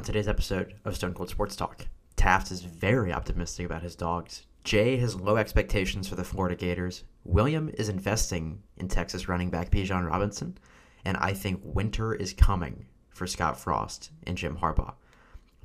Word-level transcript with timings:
On 0.00 0.04
today's 0.04 0.28
episode 0.28 0.76
of 0.86 0.96
Stone 0.96 1.12
Cold 1.12 1.28
Sports 1.28 1.54
Talk, 1.54 1.86
Taft 2.16 2.50
is 2.50 2.62
very 2.62 3.12
optimistic 3.12 3.66
about 3.66 3.82
his 3.82 3.94
dogs. 3.94 4.46
Jay 4.64 4.96
has 4.96 5.20
low 5.20 5.36
expectations 5.36 6.08
for 6.08 6.14
the 6.14 6.24
Florida 6.24 6.56
Gators. 6.56 7.04
William 7.24 7.70
is 7.74 7.90
investing 7.90 8.62
in 8.78 8.88
Texas 8.88 9.28
running 9.28 9.50
back 9.50 9.70
Bijan 9.70 10.08
Robinson. 10.08 10.56
And 11.04 11.18
I 11.18 11.34
think 11.34 11.60
winter 11.62 12.14
is 12.14 12.32
coming 12.32 12.86
for 13.10 13.26
Scott 13.26 13.60
Frost 13.60 14.10
and 14.26 14.38
Jim 14.38 14.56
Harbaugh. 14.56 14.94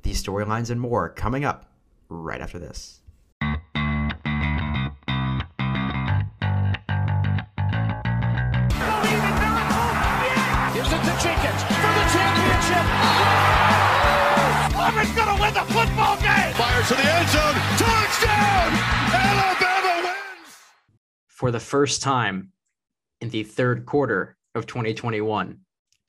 These 0.02 0.22
storylines 0.22 0.68
and 0.68 0.82
more 0.82 1.08
coming 1.08 1.46
up 1.46 1.72
right 2.10 2.42
after 2.42 2.58
this. 2.58 3.00
Here's 10.74 10.92
it 10.92 11.00
to 11.00 11.16
Jenkins 11.22 11.62
for 11.62 11.94
the 11.94 12.04
championship. 12.12 13.25
Auburn's 14.96 15.14
going 15.14 15.36
to 15.36 15.42
win 15.42 15.52
the 15.52 15.60
football 15.60 16.16
game. 16.22 16.54
Fires 16.54 16.88
to 16.88 16.94
the 16.94 17.02
end 17.02 17.28
zone. 17.28 17.54
Touchdown! 17.76 18.72
Alabama 19.12 20.04
wins! 20.04 20.54
For 21.28 21.50
the 21.50 21.60
first 21.60 22.00
time 22.02 22.52
in 23.20 23.28
the 23.28 23.42
third 23.42 23.84
quarter 23.84 24.38
of 24.54 24.66
2021, 24.66 25.58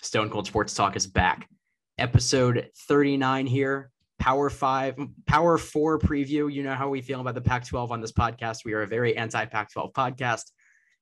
Stone 0.01 0.29
Cold 0.29 0.47
Sports 0.47 0.73
Talk 0.73 0.95
is 0.95 1.05
back. 1.05 1.49
Episode 1.97 2.69
39 2.87 3.45
here. 3.45 3.91
Power 4.19 4.49
five, 4.49 4.95
power 5.25 5.57
four 5.57 5.99
preview. 5.99 6.51
You 6.51 6.63
know 6.63 6.73
how 6.73 6.87
we 6.87 7.01
feel 7.01 7.19
about 7.19 7.35
the 7.35 7.41
Pac 7.41 7.67
12 7.67 7.91
on 7.91 7.99
this 7.99 8.13
podcast. 8.13 8.63
We 8.63 8.71
are 8.71 8.83
a 8.83 8.87
very 8.87 9.17
anti 9.17 9.43
Pac 9.43 9.73
12 9.73 9.91
podcast. 9.91 10.43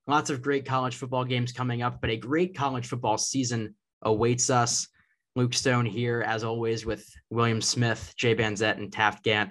Lots 0.08 0.30
of 0.30 0.42
great 0.42 0.64
college 0.66 0.96
football 0.96 1.24
games 1.24 1.52
coming 1.52 1.82
up, 1.82 2.00
but 2.00 2.10
a 2.10 2.16
great 2.16 2.56
college 2.56 2.88
football 2.88 3.16
season 3.16 3.76
awaits 4.02 4.50
us. 4.50 4.88
Luke 5.36 5.54
Stone 5.54 5.86
here, 5.86 6.24
as 6.26 6.42
always, 6.42 6.84
with 6.84 7.08
William 7.30 7.60
Smith, 7.60 8.12
Jay 8.16 8.34
Banzett, 8.34 8.78
and 8.78 8.92
Taft 8.92 9.22
Gant. 9.22 9.50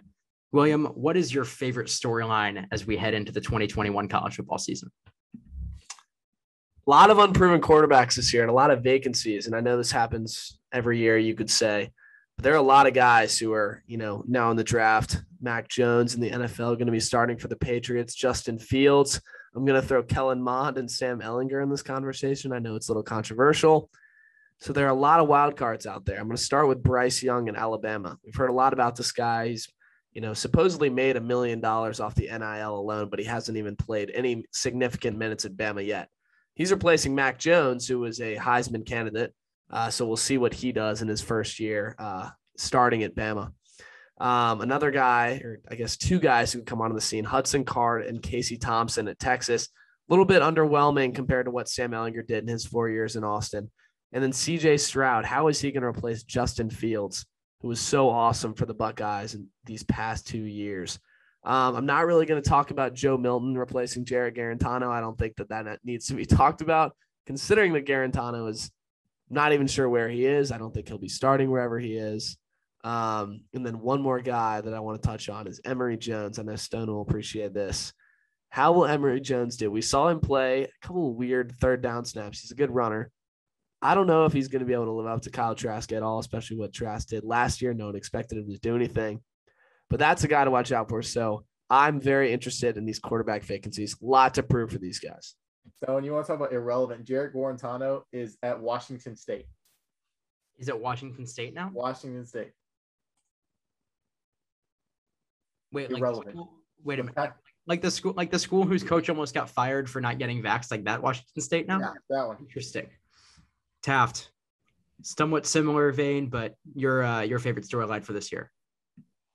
William, 0.52 0.86
what 0.88 1.16
is 1.16 1.34
your 1.34 1.46
favorite 1.46 1.88
storyline 1.88 2.66
as 2.72 2.86
we 2.86 2.98
head 2.98 3.14
into 3.14 3.32
the 3.32 3.40
2021 3.40 4.08
college 4.08 4.36
football 4.36 4.58
season? 4.58 4.92
A 5.36 6.90
lot 6.90 7.10
of 7.10 7.20
unproven 7.20 7.62
quarterbacks 7.62 8.16
this 8.16 8.34
year 8.34 8.42
and 8.44 8.52
a 8.52 8.54
lot 8.54 8.72
of 8.72 8.84
vacancies. 8.84 9.48
And 9.48 9.56
I 9.56 9.62
know 9.62 9.78
this 9.78 9.92
happens 9.92 10.60
every 10.74 10.98
year, 11.00 11.18
you 11.18 11.36
could 11.36 11.50
say. 11.50 11.92
But 12.36 12.44
there 12.44 12.54
are 12.54 12.58
a 12.58 12.62
lot 12.62 12.88
of 12.88 12.94
guys 12.94 13.38
who 13.38 13.54
are, 13.54 13.84
you 13.88 13.98
know, 13.98 14.24
now 14.28 14.52
in 14.52 14.58
the 14.58 14.64
draft. 14.64 15.22
Mac 15.42 15.70
Jones 15.70 16.16
in 16.16 16.22
the 16.22 16.32
NFL 16.32 16.76
going 16.76 16.86
to 16.88 16.92
be 16.92 17.00
starting 17.00 17.38
for 17.38 17.48
the 17.48 17.56
Patriots. 17.56 18.16
Justin 18.16 18.60
Fields 18.60 19.22
I'm 19.56 19.64
going 19.64 19.82
to 19.82 19.88
throw 19.88 20.04
Kellen 20.04 20.42
Mond 20.42 20.78
and 20.78 20.92
Sam 20.92 21.22
Ehlinger 21.22 21.64
in 21.64 21.70
this 21.70 21.82
conversation. 21.82 22.52
I 22.52 22.60
know 22.60 22.76
it's 22.76 22.90
a 22.90 22.92
little 22.92 23.04
controversial. 23.04 23.90
So 24.60 24.74
there 24.74 24.86
are 24.86 24.92
a 24.92 25.00
lot 25.00 25.20
of 25.20 25.28
wild 25.28 25.58
cards 25.58 25.86
out 25.86 26.06
there. 26.06 26.18
I'm 26.18 26.28
going 26.28 26.38
to 26.38 26.42
start 26.42 26.68
with 26.68 26.82
Bryce 26.84 27.22
Young 27.22 27.48
in 27.48 27.56
Alabama. 27.56 28.18
We've 28.24 28.36
heard 28.36 28.50
a 28.50 28.54
lot 28.54 28.74
about 28.74 28.96
this 28.96 29.12
guy. 29.12 29.50
He's, 29.50 29.68
you 30.14 30.22
know, 30.22 30.34
supposedly 30.34 30.90
made 30.90 31.18
a 31.18 31.22
million 31.22 31.60
dollars 31.60 32.00
off 32.00 32.16
the 32.16 32.28
NIL 32.28 32.78
alone, 32.78 33.10
but 33.10 33.20
he 33.20 33.26
hasn't 33.26 33.58
even 33.58 33.76
played 33.76 34.12
any 34.14 34.46
significant 34.52 35.18
minutes 35.18 35.46
at 35.46 35.58
Bama 35.58 35.86
yet. 35.86 36.10
He's 36.56 36.72
replacing 36.72 37.14
Mac 37.14 37.38
Jones, 37.38 37.88
who 37.88 38.00
was 38.00 38.22
a 38.22 38.38
Heisman 38.38 38.86
candidate. 38.86 39.34
Uh, 39.70 39.90
so 39.90 40.06
we'll 40.06 40.16
see 40.16 40.38
what 40.38 40.54
he 40.54 40.72
does 40.72 41.02
in 41.02 41.08
his 41.08 41.22
first 41.22 41.60
year 41.60 41.96
uh, 42.00 42.30
starting 42.58 43.04
at 43.04 43.16
Bama. 43.16 43.52
Um, 44.18 44.62
another 44.62 44.92
guy, 44.92 45.42
or 45.44 45.60
I 45.70 45.76
guess 45.76 45.98
two 45.98 46.20
guys 46.20 46.54
who 46.54 46.64
come 46.64 46.82
onto 46.82 46.96
the 46.96 47.02
scene, 47.02 47.26
Hudson 47.26 47.66
Card 47.66 48.06
and 48.06 48.22
Casey 48.22 48.58
Thompson 48.58 49.08
at 49.08 49.20
Texas. 49.20 49.68
A 49.68 50.14
little 50.14 50.26
bit 50.26 50.42
underwhelming 50.42 51.14
compared 51.16 51.48
to 51.48 51.52
what 51.52 51.68
Sam 51.68 51.92
Ehlinger 51.92 52.26
did 52.26 52.44
in 52.44 52.48
his 52.48 52.66
four 52.66 52.90
years 52.90 53.16
in 53.16 53.24
Austin. 53.24 53.72
And 54.16 54.24
then 54.24 54.32
CJ 54.32 54.80
Stroud, 54.80 55.26
how 55.26 55.50
is 55.50 55.60
he 55.60 55.74
going 55.74 55.82
to 55.82 55.90
replace 55.90 56.24
Justin 56.24 56.70
Fields, 56.70 57.26
who 57.60 57.68
was 57.68 57.82
so 57.82 58.10
awesome 58.10 58.54
for 58.54 58.66
the 58.66 58.74
Buckeyes 58.74 59.36
in 59.36 59.48
these 59.66 59.84
past 59.84 60.26
two 60.26 60.46
years? 60.46 60.98
Um, 61.44 61.76
I'm 61.76 61.86
not 61.86 62.06
really 62.06 62.26
going 62.26 62.42
to 62.42 62.50
talk 62.50 62.72
about 62.72 62.94
Joe 62.94 63.18
Milton 63.18 63.58
replacing 63.58 64.06
Jarrett 64.06 64.36
Guarantano. 64.36 64.88
I 64.88 65.02
don't 65.02 65.20
think 65.20 65.36
that 65.36 65.50
that 65.50 65.80
needs 65.84 66.08
to 66.08 66.14
be 66.14 66.26
talked 66.26 66.62
about, 66.62 66.96
considering 67.26 67.74
that 67.74 67.86
Guarantano 67.86 68.50
is 68.50 68.72
not 69.30 69.52
even 69.52 69.68
sure 69.68 69.90
where 69.90 70.08
he 70.08 70.26
is. 70.26 70.50
I 70.50 70.60
don't 70.60 70.74
think 70.74 70.88
he'll 70.88 70.98
be 70.98 71.10
starting 71.10 71.52
wherever 71.52 71.78
he 71.78 71.98
is. 71.98 72.38
Um, 72.86 73.42
and 73.54 73.66
then 73.66 73.82
one 73.82 74.02
more 74.02 74.22
guy 74.22 74.62
that 74.62 74.74
I 74.74 74.80
want 74.80 75.02
to 75.02 75.06
touch 75.06 75.28
on 75.28 75.46
is 75.46 75.60
Emory 75.66 75.98
Jones. 75.98 76.40
I 76.40 76.44
know 76.44 76.56
Stone 76.56 76.88
will 76.88 77.02
appreciate 77.02 77.54
this. 77.54 77.92
How 78.48 78.72
will 78.72 78.86
Emory 78.86 79.20
Jones 79.20 79.58
do? 79.58 79.70
We 79.70 79.82
saw 79.82 80.08
him 80.08 80.22
play 80.22 80.64
a 80.64 80.88
couple 80.88 81.14
weird 81.14 81.54
third 81.60 81.82
down 81.82 82.06
snaps. 82.06 82.40
He's 82.40 82.52
a 82.52 82.56
good 82.56 82.72
runner. 82.72 83.12
I 83.86 83.94
don't 83.94 84.08
know 84.08 84.26
if 84.26 84.34
he's 84.34 84.48
going 84.48 84.62
to 84.62 84.66
be 84.66 84.74
able 84.74 84.86
to 84.86 84.92
live 84.92 85.06
up 85.06 85.22
to 85.22 85.30
Kyle 85.30 85.54
Trask 85.54 85.92
at 85.92 86.02
all, 86.02 86.18
especially 86.18 86.58
what 86.58 86.74
Trask 86.74 87.08
did 87.08 87.24
last 87.24 87.62
year. 87.62 87.72
No 87.72 87.86
one 87.86 87.96
expected 87.96 88.40
him 88.40 88.50
to 88.50 88.58
do 88.58 88.76
anything, 88.76 89.22
but 89.92 90.00
that's 90.00 90.24
a 90.24 90.28
guy 90.28 90.44
to 90.44 90.50
watch 90.50 90.72
out 90.72 90.90
for. 90.90 91.04
So 91.04 91.46
I'm 91.70 92.02
very 92.02 92.34
interested 92.34 92.78
in 92.78 92.86
these 92.86 92.98
quarterback 92.98 93.44
vacancies. 93.44 93.96
A 94.02 94.06
lot 94.06 94.34
to 94.34 94.44
prove 94.44 94.72
for 94.72 94.80
these 94.80 95.00
guys. 95.00 95.36
So 95.76 95.94
when 95.94 96.04
you 96.04 96.14
want 96.14 96.26
to 96.26 96.32
talk 96.32 96.40
about 96.40 96.52
irrelevant, 96.52 97.06
Jarrett 97.06 97.36
Guarantano 97.36 98.02
is 98.12 98.38
at 98.42 98.60
Washington 98.60 99.16
State. 99.16 99.46
Is 100.58 100.68
at 100.68 100.80
Washington 100.80 101.28
State 101.28 101.54
now? 101.54 101.70
Washington 101.72 102.26
State. 102.26 102.54
Wait, 105.72 105.92
like 105.92 106.02
wait 106.84 107.00
a 107.00 107.04
minute. 107.04 107.34
Like 107.68 107.82
the 107.84 107.92
school, 107.92 108.14
like 108.18 108.32
the 108.32 108.40
school 108.40 108.64
whose 108.64 108.84
coach 108.84 109.10
almost 109.10 109.36
got 109.36 109.48
fired 109.48 109.88
for 109.88 110.02
not 110.02 110.18
getting 110.18 110.42
vaxxed, 110.42 110.72
like 110.72 110.86
that 110.86 111.04
Washington 111.04 111.42
State 111.42 111.68
now. 111.68 111.80
Yeah, 111.80 111.92
that 112.10 112.28
one. 112.28 112.38
Interesting. 112.40 112.88
Taft, 113.86 114.32
somewhat 115.02 115.46
similar 115.46 115.92
vein, 115.92 116.28
but 116.28 116.56
your 116.74 117.04
uh, 117.04 117.22
your 117.22 117.40
favorite 117.40 117.66
storyline 117.66 118.04
for 118.04 118.14
this 118.14 118.32
year. 118.32 118.52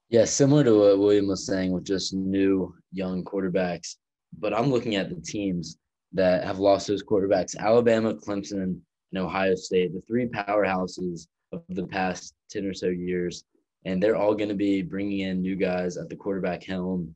Yeah, 0.09 0.25
similar 0.25 0.65
to 0.65 0.79
what 0.79 0.99
William 0.99 1.29
was 1.29 1.47
saying 1.47 1.71
with 1.71 1.85
just 1.85 2.13
new 2.13 2.75
young 2.93 3.25
quarterbacks. 3.25 3.97
But 4.39 4.53
I'm 4.53 4.71
looking 4.71 4.97
at 4.97 5.09
the 5.09 5.21
teams 5.21 5.79
that 6.13 6.45
have 6.45 6.59
lost 6.59 6.89
those 6.89 7.03
quarterbacks: 7.03 7.57
Alabama, 7.57 8.15
Clemson, 8.15 8.81
and 9.13 9.19
Ohio 9.19 9.55
State, 9.55 9.95
the 9.95 10.03
three 10.03 10.27
powerhouses 10.27 11.29
of 11.53 11.63
the 11.69 11.87
past 11.87 12.35
ten 12.51 12.67
or 12.67 12.75
so 12.75 12.89
years 12.89 13.45
and 13.85 14.03
they're 14.03 14.17
all 14.17 14.35
going 14.35 14.49
to 14.49 14.55
be 14.55 14.83
bringing 14.83 15.21
in 15.21 15.41
new 15.41 15.57
guys 15.57 15.97
at 15.97 16.09
the 16.09 16.17
quarterback 16.17 16.63
helm. 16.63 17.15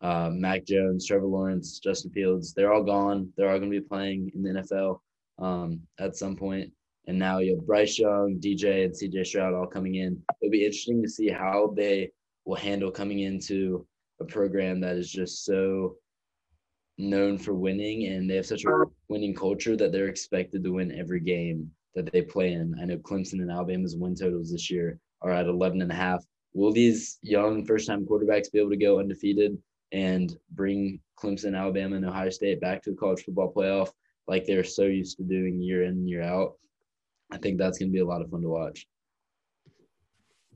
Uh, 0.00 0.30
Mac 0.30 0.64
Jones, 0.64 1.06
Trevor 1.06 1.26
Lawrence, 1.26 1.78
Justin 1.78 2.10
Fields, 2.10 2.52
they're 2.52 2.72
all 2.72 2.82
gone. 2.82 3.32
They're 3.36 3.50
all 3.50 3.58
going 3.58 3.72
to 3.72 3.80
be 3.80 3.86
playing 3.86 4.30
in 4.34 4.42
the 4.42 4.50
NFL 4.50 5.00
um, 5.38 5.80
at 5.98 6.16
some 6.16 6.36
point. 6.36 6.70
And 7.06 7.18
now 7.18 7.38
you 7.38 7.56
have 7.56 7.66
Bryce 7.66 7.98
Young, 7.98 8.38
DJ, 8.40 8.84
and 8.84 8.94
CJ 8.94 9.26
Stroud 9.26 9.54
all 9.54 9.66
coming 9.66 9.96
in. 9.96 10.22
It'll 10.40 10.50
be 10.50 10.64
interesting 10.64 11.02
to 11.02 11.08
see 11.08 11.28
how 11.28 11.74
they 11.76 12.10
will 12.44 12.56
handle 12.56 12.90
coming 12.90 13.20
into 13.20 13.86
a 14.20 14.24
program 14.24 14.80
that 14.80 14.96
is 14.96 15.10
just 15.10 15.44
so 15.44 15.96
known 16.96 17.36
for 17.36 17.54
winning 17.54 18.06
and 18.06 18.30
they 18.30 18.36
have 18.36 18.46
such 18.46 18.64
a 18.64 18.84
winning 19.08 19.34
culture 19.34 19.76
that 19.76 19.90
they're 19.90 20.08
expected 20.08 20.62
to 20.62 20.72
win 20.72 20.92
every 20.92 21.20
game 21.20 21.70
that 21.94 22.10
they 22.12 22.22
play 22.22 22.52
in. 22.52 22.74
I 22.80 22.84
know 22.84 22.98
Clemson 22.98 23.34
and 23.34 23.50
Alabama's 23.50 23.96
win 23.96 24.14
totals 24.14 24.52
this 24.52 24.70
year 24.70 24.98
are 25.20 25.30
at 25.30 25.46
11 25.46 25.82
and 25.82 25.90
a 25.90 25.94
half. 25.94 26.24
Will 26.52 26.72
these 26.72 27.18
young 27.22 27.64
first 27.64 27.88
time 27.88 28.06
quarterbacks 28.06 28.52
be 28.52 28.60
able 28.60 28.70
to 28.70 28.76
go 28.76 29.00
undefeated 29.00 29.58
and 29.92 30.36
bring 30.52 31.00
Clemson, 31.18 31.58
Alabama, 31.58 31.96
and 31.96 32.04
Ohio 32.04 32.30
State 32.30 32.60
back 32.60 32.82
to 32.82 32.90
the 32.90 32.96
college 32.96 33.24
football 33.24 33.52
playoff 33.52 33.90
like 34.26 34.44
they're 34.46 34.64
so 34.64 34.84
used 34.84 35.16
to 35.18 35.24
doing 35.24 35.60
year 35.60 35.84
in 35.84 35.90
and 35.90 36.08
year 36.08 36.22
out? 36.22 36.54
I 37.30 37.38
think 37.38 37.58
that's 37.58 37.78
going 37.78 37.90
to 37.90 37.92
be 37.92 38.00
a 38.00 38.06
lot 38.06 38.22
of 38.22 38.30
fun 38.30 38.42
to 38.42 38.48
watch. 38.48 38.86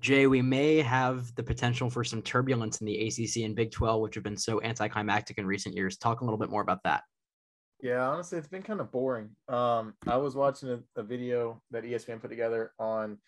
Jay, 0.01 0.29
we 0.29 0.43
may 0.43 0.81
have 0.81 1.35
the 1.35 1.43
potential 1.43 1.91
for 1.91 2.05
some 2.05 2.23
turbulence 2.23 2.81
in 2.81 2.87
the 2.87 3.09
ACC 3.09 3.43
and 3.45 3.57
Big 3.57 3.73
12, 3.73 4.01
which 4.01 4.15
have 4.15 4.23
been 4.23 4.37
so 4.37 4.63
anticlimactic 4.63 5.39
in 5.39 5.47
recent 5.47 5.75
years. 5.75 5.97
Talk 5.97 6.21
a 6.21 6.25
little 6.25 6.39
bit 6.39 6.51
more 6.51 6.63
about 6.63 6.83
that. 6.85 7.03
Yeah, 7.81 8.09
honestly, 8.09 8.39
it's 8.39 8.49
been 8.49 8.63
kind 8.63 8.81
of 8.81 8.91
boring. 8.91 9.31
Um, 9.49 9.95
I 10.07 10.17
was 10.17 10.35
watching 10.35 10.69
a, 10.69 11.01
a, 11.01 11.03
video 11.03 11.63
that 11.71 11.85
ESPN 11.85 12.21
put 12.21 12.29
together 12.29 12.73
on 12.79 13.19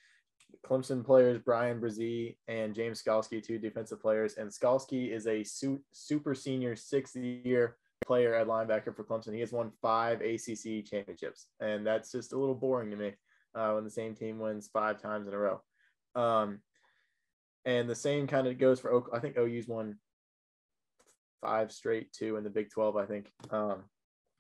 Clemson 0.64 1.04
players 1.04 1.38
Bryan 1.38 1.80
Bresee 1.80 2.36
and 2.48 2.74
James 2.74 3.02
Skalski, 3.02 3.42
two 3.42 3.58
defensive 3.58 4.00
players. 4.00 4.34
And 4.34 4.50
Skalski 4.50 5.12
is 5.12 5.26
a 5.28 5.44
su- 5.44 5.82
super 5.92 6.34
senior 6.34 6.74
sixth 6.74 7.14
year 7.16 7.76
player 8.10 8.34
at 8.34 8.48
linebacker 8.48 8.92
for 8.92 9.04
Clemson. 9.04 9.34
He 9.34 9.38
has 9.38 9.52
won 9.52 9.70
five 9.80 10.20
ACC 10.20 10.84
championships, 10.84 11.46
and 11.60 11.86
that's 11.86 12.10
just 12.10 12.32
a 12.32 12.36
little 12.36 12.56
boring 12.56 12.90
to 12.90 12.96
me 12.96 13.12
uh, 13.54 13.70
when 13.70 13.84
the 13.84 13.90
same 13.90 14.16
team 14.16 14.40
wins 14.40 14.66
five 14.66 15.00
times 15.00 15.28
in 15.28 15.32
a 15.32 15.38
row. 15.38 15.62
Um, 16.16 16.58
and 17.64 17.88
the 17.88 17.94
same 17.94 18.26
kind 18.26 18.48
of 18.48 18.58
goes 18.58 18.80
for 18.80 18.90
Oak. 18.90 19.10
I 19.14 19.20
think 19.20 19.38
OU's 19.38 19.68
won 19.68 19.94
five 21.40 21.70
straight 21.70 22.12
too 22.12 22.36
in 22.36 22.42
the 22.42 22.50
Big 22.50 22.70
12, 22.70 22.96
I 22.96 23.06
think. 23.06 23.30
Um, 23.52 23.84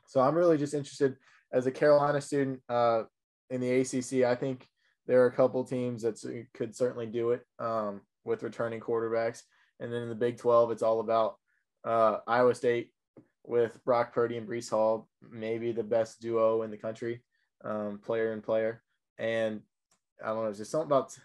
so 0.08 0.20
I'm 0.20 0.34
really 0.34 0.58
just 0.58 0.74
interested 0.74 1.14
as 1.52 1.66
a 1.66 1.70
Carolina 1.70 2.20
student 2.20 2.58
uh, 2.68 3.04
in 3.50 3.60
the 3.60 3.70
ACC. 3.70 4.24
I 4.24 4.34
think 4.34 4.66
there 5.06 5.22
are 5.22 5.26
a 5.26 5.32
couple 5.32 5.62
teams 5.62 6.02
that 6.02 6.44
could 6.54 6.74
certainly 6.74 7.06
do 7.06 7.30
it 7.30 7.42
um, 7.60 8.00
with 8.24 8.42
returning 8.42 8.80
quarterbacks. 8.80 9.42
And 9.78 9.92
then 9.92 10.02
in 10.02 10.08
the 10.08 10.16
Big 10.16 10.38
12, 10.38 10.72
it's 10.72 10.82
all 10.82 10.98
about 10.98 11.36
uh, 11.84 12.16
Iowa 12.26 12.56
State 12.56 12.90
with 13.50 13.84
Brock 13.84 14.14
Purdy 14.14 14.36
and 14.36 14.48
Breece 14.48 14.70
Hall, 14.70 15.08
maybe 15.28 15.72
the 15.72 15.82
best 15.82 16.20
duo 16.20 16.62
in 16.62 16.70
the 16.70 16.76
country, 16.76 17.20
um, 17.64 17.98
player 17.98 18.32
and 18.32 18.44
player. 18.44 18.80
And 19.18 19.60
I 20.24 20.28
don't 20.28 20.44
know, 20.44 20.50
it's 20.50 20.58
just 20.58 20.70
something 20.70 20.86
about 20.86 21.18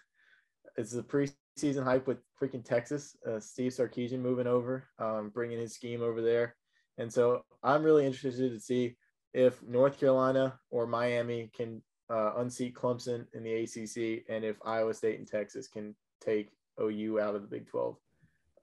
it's 0.76 0.90
the 0.90 1.04
preseason 1.04 1.84
hype 1.84 2.08
with 2.08 2.18
freaking 2.42 2.64
Texas. 2.64 3.16
Uh, 3.24 3.38
Steve 3.38 3.70
Sarkisian 3.70 4.18
moving 4.18 4.48
over, 4.48 4.88
um, 4.98 5.30
bringing 5.32 5.60
his 5.60 5.74
scheme 5.74 6.02
over 6.02 6.20
there, 6.20 6.56
and 6.98 7.12
so 7.12 7.42
I'm 7.62 7.84
really 7.84 8.04
interested 8.04 8.52
to 8.52 8.60
see 8.60 8.96
if 9.32 9.62
North 9.62 10.00
Carolina 10.00 10.58
or 10.70 10.86
Miami 10.86 11.50
can 11.56 11.80
uh, 12.10 12.32
unseat 12.38 12.74
Clemson 12.74 13.26
in 13.34 13.44
the 13.44 13.54
ACC, 13.54 14.24
and 14.28 14.44
if 14.44 14.56
Iowa 14.64 14.92
State 14.94 15.20
and 15.20 15.28
Texas 15.28 15.68
can 15.68 15.94
take 16.20 16.50
OU 16.80 17.20
out 17.20 17.36
of 17.36 17.42
the 17.42 17.48
Big 17.48 17.68
12 17.68 17.96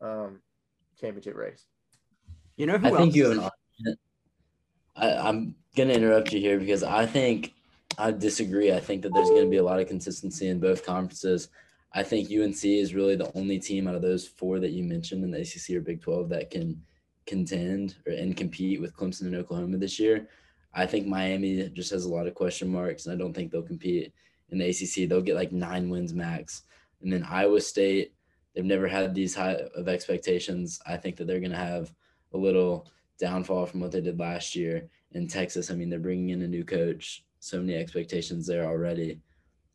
um, 0.01 0.41
championship 0.99 1.35
race. 1.35 1.65
You 2.57 2.67
know 2.67 2.77
who 2.77 2.87
I 2.87 2.91
else? 2.91 2.97
think 2.97 3.15
you 3.15 3.23
have 3.23 3.31
an 3.33 3.39
argument. 3.39 3.99
I, 4.95 5.29
I'm 5.29 5.55
gonna 5.75 5.93
interrupt 5.93 6.31
you 6.33 6.39
here 6.39 6.59
because 6.59 6.83
I 6.83 7.05
think 7.05 7.53
I 7.97 8.11
disagree. 8.11 8.71
I 8.71 8.79
think 8.79 9.01
that 9.03 9.13
there's 9.13 9.29
gonna 9.29 9.47
be 9.47 9.57
a 9.57 9.63
lot 9.63 9.79
of 9.79 9.87
consistency 9.87 10.47
in 10.47 10.59
both 10.59 10.85
conferences. 10.85 11.49
I 11.93 12.03
think 12.03 12.29
UNC 12.31 12.63
is 12.65 12.95
really 12.95 13.15
the 13.15 13.31
only 13.37 13.59
team 13.59 13.87
out 13.87 13.95
of 13.95 14.01
those 14.01 14.27
four 14.27 14.59
that 14.59 14.71
you 14.71 14.83
mentioned 14.83 15.23
in 15.23 15.31
the 15.31 15.41
ACC 15.41 15.75
or 15.77 15.81
Big 15.81 16.01
12 16.01 16.29
that 16.29 16.49
can 16.49 16.81
contend 17.25 17.95
or 18.07 18.13
and 18.13 18.35
compete 18.35 18.81
with 18.81 18.95
Clemson 18.95 19.21
and 19.21 19.35
Oklahoma 19.35 19.77
this 19.77 19.99
year. 19.99 20.27
I 20.73 20.87
think 20.87 21.05
Miami 21.05 21.69
just 21.69 21.91
has 21.91 22.05
a 22.05 22.09
lot 22.09 22.27
of 22.27 22.33
question 22.33 22.67
marks, 22.67 23.05
and 23.05 23.13
I 23.13 23.17
don't 23.17 23.33
think 23.33 23.51
they'll 23.51 23.61
compete 23.61 24.11
in 24.49 24.57
the 24.57 24.69
ACC. 24.69 25.07
They'll 25.07 25.21
get 25.21 25.35
like 25.35 25.51
nine 25.51 25.89
wins 25.89 26.13
max, 26.13 26.63
and 27.01 27.11
then 27.11 27.23
Iowa 27.23 27.61
State. 27.61 28.13
They've 28.53 28.63
never 28.65 28.87
had 28.87 29.15
these 29.15 29.33
high 29.33 29.57
of 29.75 29.87
expectations. 29.87 30.79
I 30.85 30.97
think 30.97 31.15
that 31.17 31.25
they're 31.25 31.39
going 31.39 31.51
to 31.51 31.57
have 31.57 31.91
a 32.33 32.37
little 32.37 32.87
downfall 33.19 33.65
from 33.65 33.79
what 33.79 33.91
they 33.91 34.01
did 34.01 34.19
last 34.19 34.55
year. 34.55 34.89
In 35.11 35.27
Texas, 35.27 35.69
I 35.69 35.75
mean, 35.75 35.89
they're 35.89 35.99
bringing 35.99 36.29
in 36.29 36.41
a 36.41 36.47
new 36.47 36.63
coach. 36.63 37.23
So 37.39 37.59
many 37.59 37.75
expectations 37.75 38.47
there 38.47 38.65
already. 38.65 39.19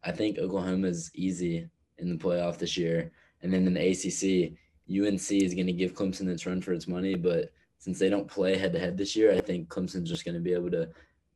I 0.04 0.12
think 0.12 0.38
Oklahoma 0.38 0.88
is 0.88 1.10
easy 1.14 1.68
in 1.98 2.10
the 2.10 2.16
playoff 2.16 2.58
this 2.58 2.76
year. 2.76 3.12
And 3.42 3.52
then 3.52 3.66
in 3.66 3.74
the 3.74 3.90
ACC, 3.90 4.58
UNC 4.90 5.30
is 5.30 5.54
going 5.54 5.66
to 5.66 5.72
give 5.72 5.94
Clemson 5.94 6.28
its 6.28 6.46
run 6.46 6.60
for 6.60 6.72
its 6.72 6.88
money. 6.88 7.14
But 7.14 7.52
since 7.78 7.98
they 7.98 8.08
don't 8.08 8.28
play 8.28 8.56
head 8.56 8.72
to 8.72 8.78
head 8.78 8.96
this 8.96 9.14
year, 9.14 9.32
I 9.32 9.40
think 9.40 9.68
Clemson's 9.68 10.08
just 10.08 10.24
going 10.24 10.34
to 10.34 10.40
be 10.40 10.52
able 10.52 10.70
to 10.70 10.88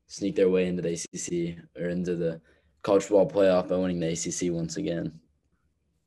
sneak 0.06 0.36
their 0.36 0.50
way 0.50 0.66
into 0.66 0.82
the 0.82 0.92
ACC 0.92 1.64
or 1.80 1.88
into 1.88 2.16
the 2.16 2.40
college 2.82 3.04
football 3.04 3.30
playoff 3.30 3.68
by 3.68 3.76
winning 3.76 4.00
the 4.00 4.08
ACC 4.08 4.52
once 4.52 4.76
again. 4.76 5.12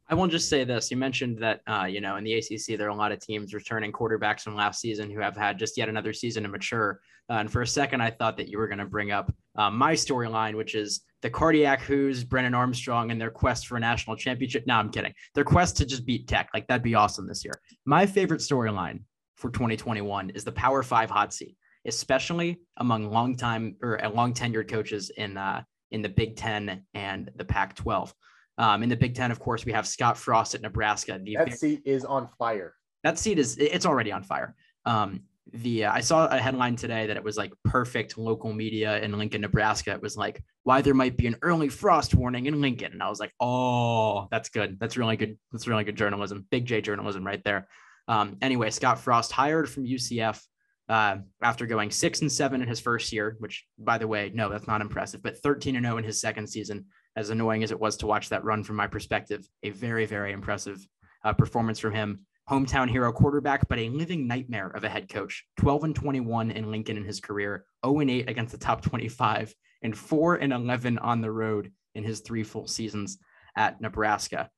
I 0.07 0.13
will 0.13 0.27
just 0.27 0.49
say 0.49 0.63
this. 0.63 0.91
You 0.91 0.97
mentioned 0.97 1.39
that, 1.39 1.61
uh, 1.65 1.85
you 1.85 1.99
know, 1.99 2.17
in 2.17 2.23
the 2.23 2.33
ACC, 2.33 2.77
there 2.77 2.87
are 2.87 2.91
a 2.91 2.95
lot 2.95 3.11
of 3.11 3.19
teams 3.19 3.55
returning 3.55 3.91
quarterbacks 3.91 4.41
from 4.41 4.55
last 4.55 4.79
season 4.79 5.09
who 5.09 5.19
have 5.19 5.35
had 5.35 5.57
just 5.57 5.77
yet 5.77 5.89
another 5.89 6.13
season 6.13 6.43
to 6.43 6.49
mature. 6.49 6.99
Uh, 7.27 7.33
and 7.33 7.51
for 7.51 7.63
a 7.63 7.67
second, 7.67 8.01
I 8.01 8.11
thought 8.11 8.37
that 8.37 8.47
you 8.47 8.59
were 8.59 8.67
going 8.67 8.79
to 8.79 8.85
bring 8.85 9.11
up 9.11 9.33
uh, 9.55 9.71
my 9.71 9.93
storyline, 9.93 10.55
which 10.55 10.75
is 10.75 11.01
the 11.23 11.29
cardiac 11.29 11.81
Hoos, 11.81 12.23
Brennan 12.23 12.53
Armstrong, 12.53 13.09
and 13.09 13.19
their 13.19 13.31
quest 13.31 13.65
for 13.65 13.77
a 13.77 13.79
national 13.79 14.15
championship. 14.15 14.67
No, 14.67 14.75
I'm 14.75 14.91
kidding. 14.91 15.13
Their 15.33 15.43
quest 15.43 15.75
to 15.77 15.85
just 15.87 16.05
beat 16.05 16.27
Tech. 16.27 16.49
Like, 16.53 16.67
that'd 16.67 16.83
be 16.83 16.93
awesome 16.93 17.27
this 17.27 17.43
year. 17.43 17.59
My 17.85 18.05
favorite 18.05 18.41
storyline 18.41 19.01
for 19.37 19.49
2021 19.49 20.29
is 20.31 20.43
the 20.43 20.51
Power 20.51 20.83
Five 20.83 21.09
hot 21.09 21.33
seat, 21.33 21.57
especially 21.85 22.59
among 22.77 23.09
long 23.09 23.35
time 23.35 23.75
or 23.81 23.99
long 24.13 24.35
tenured 24.35 24.69
coaches 24.69 25.09
in, 25.17 25.35
uh, 25.35 25.63
in 25.89 26.03
the 26.03 26.09
Big 26.09 26.35
Ten 26.35 26.85
and 26.93 27.31
the 27.37 27.45
Pac 27.45 27.75
12. 27.75 28.13
Um, 28.57 28.83
in 28.83 28.89
the 28.89 28.95
Big 28.95 29.15
Ten, 29.15 29.31
of 29.31 29.39
course, 29.39 29.65
we 29.65 29.73
have 29.73 29.87
Scott 29.87 30.17
Frost 30.17 30.55
at 30.55 30.61
Nebraska. 30.61 31.19
The 31.21 31.37
that 31.37 31.57
seat 31.57 31.81
is 31.85 32.05
on 32.05 32.29
fire. 32.39 32.75
That 33.03 33.19
seat 33.19 33.37
is 33.37 33.57
it's 33.57 33.85
already 33.85 34.11
on 34.11 34.23
fire. 34.23 34.55
Um, 34.85 35.23
the 35.53 35.85
uh, 35.85 35.93
I 35.93 35.99
saw 35.99 36.27
a 36.27 36.37
headline 36.37 36.75
today 36.75 37.07
that 37.07 37.17
it 37.17 37.23
was 37.23 37.37
like 37.37 37.53
perfect 37.63 38.17
local 38.17 38.53
media 38.53 38.99
in 39.01 39.17
Lincoln, 39.17 39.41
Nebraska. 39.41 39.91
It 39.91 40.01
was 40.01 40.17
like 40.17 40.41
why 40.63 40.81
there 40.81 40.93
might 40.93 41.17
be 41.17 41.27
an 41.27 41.35
early 41.41 41.69
frost 41.69 42.15
warning 42.15 42.45
in 42.45 42.61
Lincoln, 42.61 42.93
and 42.93 43.03
I 43.03 43.09
was 43.09 43.19
like, 43.19 43.33
oh, 43.39 44.27
that's 44.31 44.49
good. 44.49 44.79
That's 44.79 44.97
really 44.97 45.17
good. 45.17 45.37
That's 45.51 45.67
really 45.67 45.83
good 45.83 45.97
journalism. 45.97 46.45
Big 46.49 46.65
J 46.65 46.81
journalism 46.81 47.25
right 47.25 47.43
there. 47.43 47.67
Um, 48.07 48.37
anyway, 48.41 48.69
Scott 48.69 48.99
Frost 48.99 49.31
hired 49.31 49.69
from 49.69 49.85
UCF 49.85 50.41
uh, 50.89 51.17
after 51.41 51.65
going 51.65 51.91
six 51.91 52.21
and 52.21 52.31
seven 52.31 52.61
in 52.61 52.67
his 52.67 52.79
first 52.79 53.11
year, 53.11 53.35
which 53.39 53.65
by 53.77 53.97
the 53.97 54.07
way, 54.07 54.31
no, 54.33 54.49
that's 54.49 54.67
not 54.67 54.81
impressive, 54.81 55.21
but 55.21 55.37
13 55.37 55.75
and 55.75 55.85
0 55.85 55.97
in 55.97 56.03
his 56.03 56.21
second 56.21 56.47
season 56.47 56.85
as 57.15 57.29
annoying 57.29 57.63
as 57.63 57.71
it 57.71 57.79
was 57.79 57.97
to 57.97 58.07
watch 58.07 58.29
that 58.29 58.43
run 58.43 58.63
from 58.63 58.75
my 58.75 58.87
perspective, 58.87 59.47
a 59.63 59.69
very, 59.69 60.05
very 60.05 60.31
impressive 60.31 60.85
uh, 61.23 61.33
performance 61.33 61.79
from 61.79 61.93
him. 61.93 62.25
Hometown 62.49 62.89
hero 62.89 63.11
quarterback, 63.11 63.67
but 63.67 63.79
a 63.79 63.89
living 63.89 64.27
nightmare 64.27 64.67
of 64.67 64.83
a 64.83 64.89
head 64.89 65.09
coach. 65.09 65.45
12 65.57 65.85
and 65.85 65.95
21 65.95 66.51
in 66.51 66.69
Lincoln 66.69 66.97
in 66.97 67.03
his 67.03 67.19
career, 67.19 67.65
0 67.83 67.99
and 67.99 68.11
8 68.11 68.29
against 68.29 68.51
the 68.51 68.59
top 68.59 68.83
25, 68.83 69.53
and 69.81 69.97
4 69.97 70.35
and 70.35 70.53
11 70.53 70.99
on 70.99 71.21
the 71.21 71.31
road 71.31 71.71
in 71.95 72.03
his 72.03 72.19
three 72.19 72.43
full 72.43 72.67
seasons 72.67 73.17
at 73.55 73.81
Nebraska. 73.81 74.49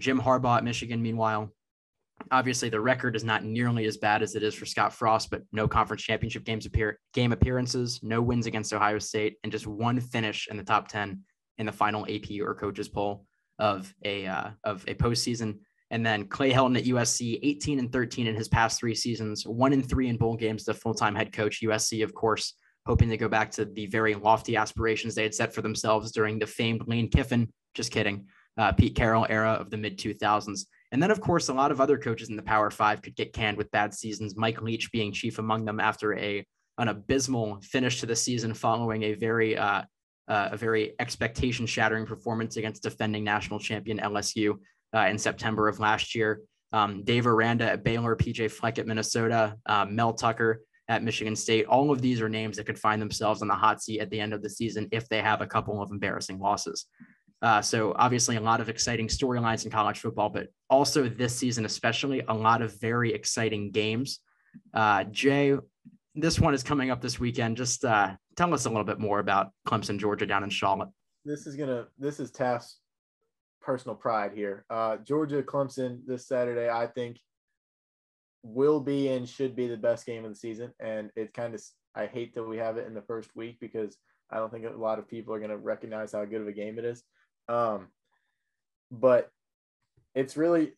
Jim 0.00 0.20
Harbaugh 0.20 0.58
at 0.58 0.64
Michigan, 0.64 1.00
meanwhile, 1.00 1.52
obviously 2.30 2.68
the 2.68 2.80
record 2.80 3.14
is 3.14 3.24
not 3.24 3.44
nearly 3.44 3.86
as 3.86 3.96
bad 3.96 4.22
as 4.22 4.34
it 4.34 4.42
is 4.42 4.54
for 4.54 4.66
Scott 4.66 4.92
Frost, 4.92 5.30
but 5.30 5.42
no 5.52 5.68
conference 5.68 6.02
championship 6.02 6.44
games 6.44 6.66
appear 6.66 6.98
game 7.14 7.32
appearances, 7.32 8.00
no 8.02 8.20
wins 8.20 8.46
against 8.46 8.72
Ohio 8.72 8.98
State, 8.98 9.36
and 9.42 9.52
just 9.52 9.66
one 9.66 10.00
finish 10.00 10.48
in 10.50 10.56
the 10.56 10.64
top 10.64 10.88
10 10.88 11.22
in 11.58 11.66
the 11.66 11.72
final 11.72 12.06
AP 12.08 12.40
or 12.40 12.54
coaches 12.54 12.88
poll 12.88 13.26
of 13.58 13.92
a 14.04 14.26
uh, 14.26 14.50
of 14.64 14.84
a 14.88 14.94
postseason. 14.94 15.58
And 15.90 16.04
then 16.04 16.26
Clay 16.26 16.52
Helton 16.52 16.76
at 16.76 16.84
USC, 16.84 17.38
18 17.42 17.78
and 17.78 17.92
13 17.92 18.26
in 18.26 18.34
his 18.34 18.48
past 18.48 18.80
three 18.80 18.94
seasons, 18.94 19.46
one 19.46 19.72
and 19.72 19.88
three 19.88 20.08
in 20.08 20.16
bowl 20.16 20.36
games. 20.36 20.64
The 20.64 20.74
full 20.74 20.94
time 20.94 21.14
head 21.14 21.32
coach 21.32 21.62
USC, 21.62 22.02
of 22.02 22.14
course, 22.14 22.54
hoping 22.86 23.08
to 23.10 23.16
go 23.16 23.28
back 23.28 23.50
to 23.52 23.64
the 23.64 23.86
very 23.86 24.14
lofty 24.14 24.56
aspirations 24.56 25.14
they 25.14 25.22
had 25.22 25.34
set 25.34 25.54
for 25.54 25.62
themselves 25.62 26.12
during 26.12 26.38
the 26.38 26.46
famed 26.46 26.88
Lane 26.88 27.08
Kiffin, 27.08 27.52
just 27.74 27.92
kidding, 27.92 28.26
uh, 28.58 28.72
Pete 28.72 28.96
Carroll 28.96 29.26
era 29.28 29.52
of 29.52 29.70
the 29.70 29.76
mid 29.76 29.98
2000s. 29.98 30.66
And 30.92 31.02
then, 31.02 31.10
of 31.10 31.20
course, 31.20 31.48
a 31.48 31.54
lot 31.54 31.70
of 31.70 31.80
other 31.80 31.98
coaches 31.98 32.30
in 32.30 32.36
the 32.36 32.42
Power 32.42 32.70
Five 32.70 33.02
could 33.02 33.16
get 33.16 33.32
canned 33.32 33.56
with 33.56 33.70
bad 33.70 33.94
seasons. 33.94 34.36
Mike 34.36 34.62
Leach 34.62 34.90
being 34.92 35.12
chief 35.12 35.38
among 35.38 35.64
them 35.64 35.80
after 35.80 36.16
a 36.16 36.44
an 36.78 36.88
abysmal 36.88 37.58
finish 37.62 38.00
to 38.00 38.06
the 38.06 38.14
season 38.14 38.52
following 38.52 39.02
a 39.04 39.14
very 39.14 39.56
uh, 39.56 39.82
uh, 40.28 40.50
a 40.52 40.56
very 40.56 40.94
expectation 40.98 41.66
shattering 41.66 42.06
performance 42.06 42.56
against 42.56 42.82
defending 42.82 43.24
national 43.24 43.58
champion 43.58 43.98
LSU 43.98 44.58
uh, 44.94 45.00
in 45.00 45.18
September 45.18 45.68
of 45.68 45.78
last 45.78 46.14
year. 46.14 46.40
Um, 46.72 47.04
Dave 47.04 47.26
Aranda 47.26 47.64
at 47.64 47.84
Baylor, 47.84 48.16
PJ 48.16 48.50
Fleck 48.50 48.78
at 48.78 48.86
Minnesota, 48.86 49.56
uh, 49.66 49.86
Mel 49.86 50.12
Tucker 50.12 50.62
at 50.88 51.02
Michigan 51.02 51.36
State. 51.36 51.66
All 51.66 51.90
of 51.90 52.00
these 52.00 52.20
are 52.20 52.28
names 52.28 52.56
that 52.56 52.66
could 52.66 52.78
find 52.78 53.00
themselves 53.00 53.42
on 53.42 53.48
the 53.48 53.54
hot 53.54 53.82
seat 53.82 54.00
at 54.00 54.10
the 54.10 54.20
end 54.20 54.32
of 54.32 54.42
the 54.42 54.50
season 54.50 54.88
if 54.92 55.08
they 55.08 55.20
have 55.20 55.40
a 55.40 55.46
couple 55.46 55.80
of 55.80 55.90
embarrassing 55.90 56.38
losses. 56.38 56.86
Uh, 57.42 57.60
so 57.60 57.94
obviously 57.96 58.36
a 58.36 58.40
lot 58.40 58.60
of 58.60 58.68
exciting 58.68 59.08
storylines 59.08 59.64
in 59.64 59.70
college 59.70 60.00
football, 60.00 60.28
but 60.28 60.48
also 60.70 61.08
this 61.08 61.36
season, 61.36 61.64
especially 61.64 62.22
a 62.28 62.34
lot 62.34 62.62
of 62.62 62.80
very 62.80 63.12
exciting 63.12 63.70
games. 63.70 64.20
Uh, 64.72 65.04
Jay, 65.04 65.54
this 66.14 66.40
one 66.40 66.54
is 66.54 66.62
coming 66.62 66.90
up 66.90 67.02
this 67.02 67.20
weekend. 67.20 67.56
Just 67.56 67.84
uh, 67.84 68.14
tell 68.36 68.52
us 68.54 68.66
a 68.66 68.68
little 68.68 68.84
bit 68.84 68.98
more 68.98 69.18
about 69.18 69.50
Clemson, 69.66 69.98
Georgia, 69.98 70.26
down 70.26 70.44
in 70.44 70.50
Charlotte. 70.50 70.90
This 71.24 71.46
is 71.46 71.56
gonna. 71.56 71.86
This 71.98 72.20
is 72.20 72.30
Taft's 72.30 72.78
personal 73.60 73.96
pride 73.96 74.32
here. 74.34 74.64
Uh, 74.70 74.98
Georgia, 74.98 75.42
Clemson 75.42 76.00
this 76.06 76.28
Saturday. 76.28 76.68
I 76.68 76.86
think 76.86 77.18
will 78.42 78.80
be 78.80 79.08
and 79.08 79.28
should 79.28 79.56
be 79.56 79.66
the 79.66 79.76
best 79.76 80.06
game 80.06 80.24
of 80.24 80.30
the 80.30 80.36
season. 80.36 80.72
And 80.78 81.10
it 81.16 81.34
kind 81.34 81.54
of. 81.54 81.62
I 81.94 82.06
hate 82.06 82.34
that 82.34 82.44
we 82.44 82.58
have 82.58 82.76
it 82.76 82.86
in 82.86 82.94
the 82.94 83.02
first 83.02 83.34
week 83.34 83.56
because 83.58 83.96
I 84.30 84.36
don't 84.36 84.52
think 84.52 84.66
a 84.66 84.70
lot 84.70 84.98
of 84.98 85.08
people 85.08 85.32
are 85.34 85.38
going 85.38 85.50
to 85.50 85.56
recognize 85.56 86.12
how 86.12 86.24
good 86.26 86.42
of 86.42 86.48
a 86.48 86.52
game 86.52 86.78
it 86.78 86.84
is. 86.84 87.02
Um, 87.48 87.88
but 88.90 89.30
it's 90.14 90.36
really 90.36 90.72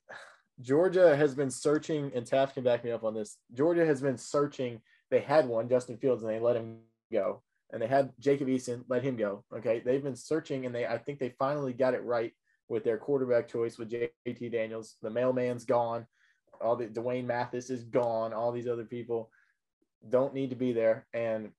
Georgia 0.61 1.17
has 1.17 1.35
been 1.35 1.51
searching, 1.51 2.13
and 2.15 2.25
Taft 2.25 2.55
can 2.55 2.65
back 2.65 2.85
me 2.85 2.93
up 2.93 3.05
on 3.05 3.15
this. 3.15 3.37
Georgia 3.53 3.85
has 3.85 4.01
been 4.01 4.17
searching 4.17 4.81
they 5.11 5.21
had 5.21 5.49
one, 5.49 5.69
Justin 5.69 5.97
Fields, 5.97 6.23
and 6.23 6.31
they 6.31 6.39
let 6.39 6.57
him 6.57 6.79
go. 7.13 7.43
And 7.73 7.83
they 7.83 7.87
had 7.87 8.13
Jacob 8.19 8.49
Eason, 8.49 8.85
let 8.89 9.03
him 9.03 9.17
go. 9.17 9.45
Okay. 9.55 9.83
They've 9.85 10.03
been 10.03 10.17
searching 10.17 10.67
and 10.67 10.75
they 10.75 10.87
I 10.87 10.99
think 10.99 11.19
they 11.19 11.35
finally 11.39 11.73
got 11.73 11.95
it 11.95 12.05
right 12.05 12.33
with 12.69 12.85
their 12.85 12.99
quarterback 12.99 13.49
choice 13.49 13.79
with 13.79 13.91
JT 13.91 14.53
Daniels. 14.53 14.97
The 15.03 15.11
mailman's 15.11 15.65
gone. 15.65 16.07
All 16.61 16.77
the 16.77 16.87
D'Wan 16.87 17.27
Mathis 17.27 17.71
is 17.71 17.85
gone. 17.85 18.33
All 18.33 18.53
these 18.53 18.69
other 18.69 18.85
people 18.85 19.31
don't 20.09 20.35
need 20.35 20.51
to 20.51 20.57
be 20.57 20.73
there. 20.73 21.07
And 21.13 21.51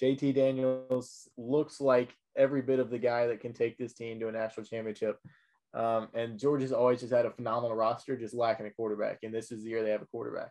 JT 0.00 0.34
Daniels 0.34 1.28
looks 1.36 1.80
like 1.80 2.14
every 2.36 2.62
bit 2.62 2.78
of 2.78 2.90
the 2.90 2.98
guy 2.98 3.26
that 3.26 3.40
can 3.40 3.52
take 3.52 3.76
this 3.76 3.92
team 3.92 4.20
to 4.20 4.28
a 4.28 4.32
national 4.32 4.66
championship. 4.66 5.18
Um, 5.72 6.08
and 6.14 6.38
Georgia's 6.38 6.72
always 6.72 7.00
just 7.00 7.12
had 7.12 7.26
a 7.26 7.30
phenomenal 7.30 7.76
roster, 7.76 8.16
just 8.16 8.34
lacking 8.34 8.66
a 8.66 8.70
quarterback. 8.70 9.18
And 9.22 9.32
this 9.32 9.52
is 9.52 9.62
the 9.62 9.70
year 9.70 9.82
they 9.82 9.90
have 9.90 10.02
a 10.02 10.06
quarterback. 10.06 10.50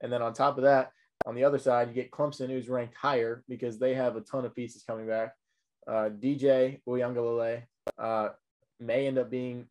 And 0.00 0.12
then 0.12 0.22
on 0.22 0.32
top 0.32 0.58
of 0.58 0.64
that, 0.64 0.92
on 1.26 1.34
the 1.34 1.44
other 1.44 1.58
side, 1.58 1.88
you 1.88 1.94
get 1.94 2.10
Clemson, 2.10 2.48
who's 2.48 2.68
ranked 2.68 2.94
higher 2.94 3.44
because 3.48 3.78
they 3.78 3.94
have 3.94 4.16
a 4.16 4.20
ton 4.22 4.44
of 4.44 4.54
pieces 4.54 4.82
coming 4.82 5.06
back. 5.06 5.34
Uh, 5.86 6.08
DJ 6.08 6.80
Uiagalelei 6.88 7.62
uh, 7.98 8.30
may 8.78 9.06
end 9.06 9.18
up 9.18 9.30
being 9.30 9.66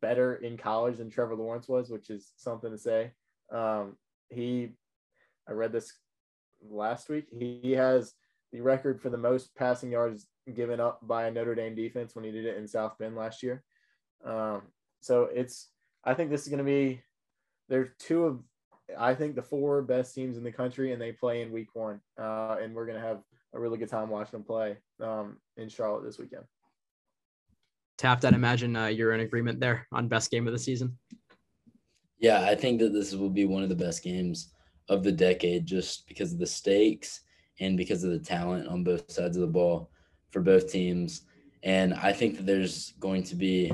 better 0.00 0.36
in 0.36 0.56
college 0.56 0.98
than 0.98 1.10
Trevor 1.10 1.34
Lawrence 1.34 1.68
was, 1.68 1.90
which 1.90 2.10
is 2.10 2.32
something 2.36 2.70
to 2.70 2.78
say. 2.78 3.12
Um, 3.50 3.96
he, 4.30 4.70
I 5.48 5.52
read 5.52 5.72
this 5.72 5.92
last 6.68 7.08
week. 7.08 7.26
He, 7.30 7.60
he 7.62 7.72
has 7.72 8.14
the 8.52 8.60
record 8.60 9.00
for 9.00 9.10
the 9.10 9.16
most 9.16 9.54
passing 9.56 9.90
yards 9.90 10.26
given 10.54 10.80
up 10.80 11.00
by 11.02 11.26
a 11.26 11.30
Notre 11.30 11.54
Dame 11.54 11.74
defense 11.74 12.14
when 12.14 12.24
he 12.24 12.30
did 12.30 12.44
it 12.44 12.58
in 12.58 12.68
South 12.68 12.98
Bend 12.98 13.16
last 13.16 13.42
year. 13.42 13.62
Um, 14.24 14.62
So 15.00 15.28
it's 15.34 15.68
I 16.04 16.14
think 16.14 16.30
this 16.30 16.42
is 16.42 16.48
going 16.48 16.58
to 16.58 16.64
be 16.64 17.02
they're 17.68 17.94
two 17.98 18.24
of 18.24 18.40
I 18.98 19.14
think 19.14 19.34
the 19.34 19.42
four 19.42 19.82
best 19.82 20.14
teams 20.14 20.36
in 20.36 20.44
the 20.44 20.52
country, 20.52 20.92
and 20.92 21.00
they 21.00 21.12
play 21.12 21.42
in 21.42 21.52
week 21.52 21.74
one. 21.74 22.00
Uh, 22.18 22.56
and 22.62 22.74
we're 22.74 22.86
going 22.86 23.00
to 23.00 23.06
have 23.06 23.22
a 23.54 23.60
really 23.60 23.78
good 23.78 23.88
time 23.88 24.08
watching 24.08 24.32
them 24.32 24.44
play 24.44 24.76
um, 25.00 25.36
in 25.56 25.68
Charlotte 25.68 26.04
this 26.04 26.18
weekend. 26.18 26.44
Taft, 27.98 28.24
I'd 28.24 28.34
imagine 28.34 28.74
uh, 28.74 28.86
you're 28.86 29.12
in 29.12 29.20
agreement 29.20 29.60
there 29.60 29.86
on 29.92 30.08
best 30.08 30.30
game 30.30 30.46
of 30.46 30.52
the 30.52 30.58
season. 30.58 30.98
Yeah, 32.18 32.42
I 32.42 32.54
think 32.54 32.80
that 32.80 32.92
this 32.92 33.14
will 33.14 33.30
be 33.30 33.44
one 33.44 33.62
of 33.62 33.68
the 33.68 33.74
best 33.74 34.02
games 34.02 34.52
of 34.88 35.02
the 35.02 35.12
decade 35.12 35.66
just 35.66 36.06
because 36.08 36.32
of 36.32 36.38
the 36.38 36.46
stakes 36.46 37.20
and 37.60 37.76
because 37.76 38.04
of 38.04 38.10
the 38.10 38.18
talent 38.18 38.68
on 38.68 38.84
both 38.84 39.10
sides 39.10 39.36
of 39.36 39.42
the 39.42 39.46
ball 39.46 39.90
for 40.30 40.40
both 40.40 40.70
teams. 40.70 41.22
And 41.62 41.94
I 41.94 42.12
think 42.12 42.36
that 42.36 42.46
there's 42.46 42.92
going 42.98 43.22
to 43.24 43.36
be 43.36 43.72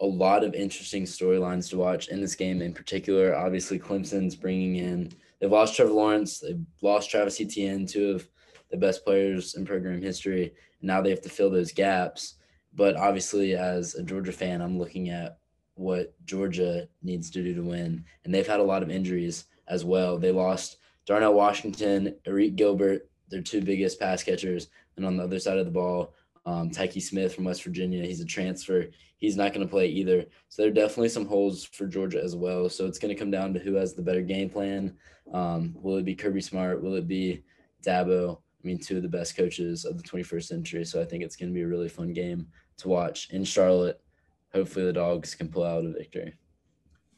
a 0.00 0.06
lot 0.06 0.44
of 0.44 0.54
interesting 0.54 1.04
storylines 1.04 1.68
to 1.70 1.76
watch 1.76 2.08
in 2.08 2.20
this 2.20 2.34
game 2.34 2.62
in 2.62 2.72
particular. 2.72 3.34
Obviously, 3.34 3.78
Clemson's 3.78 4.36
bringing 4.36 4.76
in, 4.76 5.12
they've 5.40 5.50
lost 5.50 5.74
Trevor 5.74 5.92
Lawrence, 5.92 6.38
they've 6.38 6.60
lost 6.82 7.10
Travis 7.10 7.40
Etienne, 7.40 7.86
two 7.86 8.12
of 8.12 8.28
the 8.70 8.76
best 8.76 9.04
players 9.04 9.54
in 9.54 9.64
program 9.64 10.00
history. 10.00 10.52
And 10.80 10.88
now 10.88 11.00
they 11.00 11.10
have 11.10 11.22
to 11.22 11.28
fill 11.28 11.50
those 11.50 11.72
gaps. 11.72 12.34
But 12.74 12.96
obviously, 12.96 13.54
as 13.54 13.94
a 13.94 14.02
Georgia 14.02 14.32
fan, 14.32 14.60
I'm 14.60 14.78
looking 14.78 15.08
at 15.08 15.38
what 15.74 16.14
Georgia 16.26 16.88
needs 17.02 17.30
to 17.30 17.42
do 17.42 17.54
to 17.54 17.62
win. 17.62 18.04
And 18.24 18.34
they've 18.34 18.46
had 18.46 18.60
a 18.60 18.64
lot 18.64 18.82
of 18.82 18.90
injuries 18.90 19.46
as 19.66 19.84
well. 19.84 20.18
They 20.18 20.32
lost 20.32 20.78
Darnell 21.06 21.34
Washington, 21.34 22.14
Arik 22.26 22.56
Gilbert, 22.56 23.08
their 23.30 23.42
two 23.42 23.62
biggest 23.62 23.98
pass 23.98 24.22
catchers. 24.22 24.68
And 24.96 25.06
on 25.06 25.16
the 25.16 25.24
other 25.24 25.38
side 25.38 25.58
of 25.58 25.64
the 25.64 25.72
ball, 25.72 26.14
um, 26.48 26.70
Tykee 26.70 27.02
Smith 27.02 27.34
from 27.34 27.44
West 27.44 27.62
Virginia. 27.62 28.06
He's 28.06 28.22
a 28.22 28.24
transfer. 28.24 28.86
He's 29.18 29.36
not 29.36 29.52
going 29.52 29.66
to 29.66 29.70
play 29.70 29.86
either. 29.88 30.24
So 30.48 30.62
there 30.62 30.70
are 30.70 30.74
definitely 30.74 31.10
some 31.10 31.26
holes 31.26 31.64
for 31.64 31.86
Georgia 31.86 32.22
as 32.22 32.34
well. 32.34 32.70
So 32.70 32.86
it's 32.86 32.98
going 32.98 33.14
to 33.14 33.18
come 33.18 33.30
down 33.30 33.52
to 33.52 33.60
who 33.60 33.74
has 33.74 33.92
the 33.92 34.00
better 34.00 34.22
game 34.22 34.48
plan. 34.48 34.96
Um, 35.34 35.74
will 35.74 35.98
it 35.98 36.06
be 36.06 36.14
Kirby 36.14 36.40
Smart? 36.40 36.82
Will 36.82 36.94
it 36.94 37.06
be 37.06 37.44
Dabo? 37.84 38.38
I 38.38 38.66
mean, 38.66 38.78
two 38.78 38.96
of 38.96 39.02
the 39.02 39.10
best 39.10 39.36
coaches 39.36 39.84
of 39.84 39.98
the 39.98 40.08
21st 40.08 40.44
century. 40.44 40.84
So 40.86 41.02
I 41.02 41.04
think 41.04 41.22
it's 41.22 41.36
going 41.36 41.50
to 41.50 41.54
be 41.54 41.60
a 41.60 41.68
really 41.68 41.88
fun 41.90 42.14
game 42.14 42.46
to 42.78 42.88
watch 42.88 43.28
in 43.30 43.44
Charlotte. 43.44 44.00
Hopefully, 44.54 44.86
the 44.86 44.92
dogs 44.94 45.34
can 45.34 45.48
pull 45.48 45.64
out 45.64 45.84
a 45.84 45.92
victory. 45.92 46.32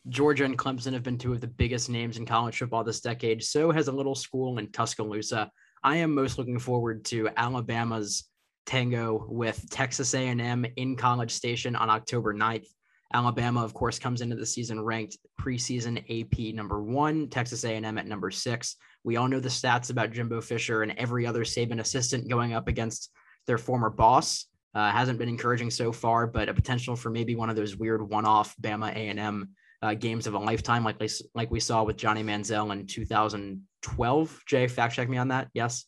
Georgia 0.08 0.44
and 0.44 0.58
Clemson 0.58 0.92
have 0.92 1.04
been 1.04 1.18
two 1.18 1.32
of 1.32 1.40
the 1.40 1.46
biggest 1.46 1.88
names 1.88 2.16
in 2.16 2.26
college 2.26 2.58
football 2.58 2.82
this 2.82 3.00
decade. 3.00 3.44
So 3.44 3.70
has 3.70 3.86
a 3.86 3.92
little 3.92 4.16
school 4.16 4.58
in 4.58 4.72
Tuscaloosa. 4.72 5.52
I 5.84 5.98
am 5.98 6.16
most 6.16 6.36
looking 6.36 6.58
forward 6.58 7.04
to 7.06 7.28
Alabama's 7.36 8.24
tango 8.66 9.26
with 9.28 9.68
Texas 9.70 10.14
A&M 10.14 10.66
in 10.76 10.96
College 10.96 11.30
Station 11.30 11.76
on 11.76 11.90
October 11.90 12.34
9th. 12.34 12.66
Alabama, 13.12 13.64
of 13.64 13.74
course, 13.74 13.98
comes 13.98 14.20
into 14.20 14.36
the 14.36 14.46
season 14.46 14.80
ranked 14.80 15.18
preseason 15.40 15.98
AP 16.08 16.54
number 16.54 16.82
one, 16.82 17.28
Texas 17.28 17.64
A&M 17.64 17.98
at 17.98 18.06
number 18.06 18.30
six. 18.30 18.76
We 19.02 19.16
all 19.16 19.26
know 19.26 19.40
the 19.40 19.48
stats 19.48 19.90
about 19.90 20.12
Jimbo 20.12 20.40
Fisher 20.40 20.82
and 20.82 20.92
every 20.96 21.26
other 21.26 21.44
Saban 21.44 21.80
assistant 21.80 22.28
going 22.28 22.52
up 22.52 22.68
against 22.68 23.10
their 23.46 23.58
former 23.58 23.90
boss. 23.90 24.46
Uh, 24.74 24.90
hasn't 24.92 25.18
been 25.18 25.28
encouraging 25.28 25.70
so 25.70 25.90
far, 25.90 26.28
but 26.28 26.48
a 26.48 26.54
potential 26.54 26.94
for 26.94 27.10
maybe 27.10 27.34
one 27.34 27.50
of 27.50 27.56
those 27.56 27.76
weird 27.76 28.08
one-off 28.08 28.54
Bama 28.62 28.90
A&M 28.90 29.48
uh, 29.82 29.94
games 29.94 30.26
of 30.26 30.34
a 30.34 30.38
lifetime, 30.38 30.84
like 30.84 31.02
like 31.34 31.50
we 31.50 31.58
saw 31.58 31.82
with 31.82 31.96
Johnny 31.96 32.22
Manziel 32.22 32.70
in 32.72 32.86
2012. 32.86 34.42
Jay, 34.46 34.68
fact 34.68 34.94
check 34.94 35.08
me 35.08 35.16
on 35.16 35.28
that. 35.28 35.48
Yes. 35.54 35.86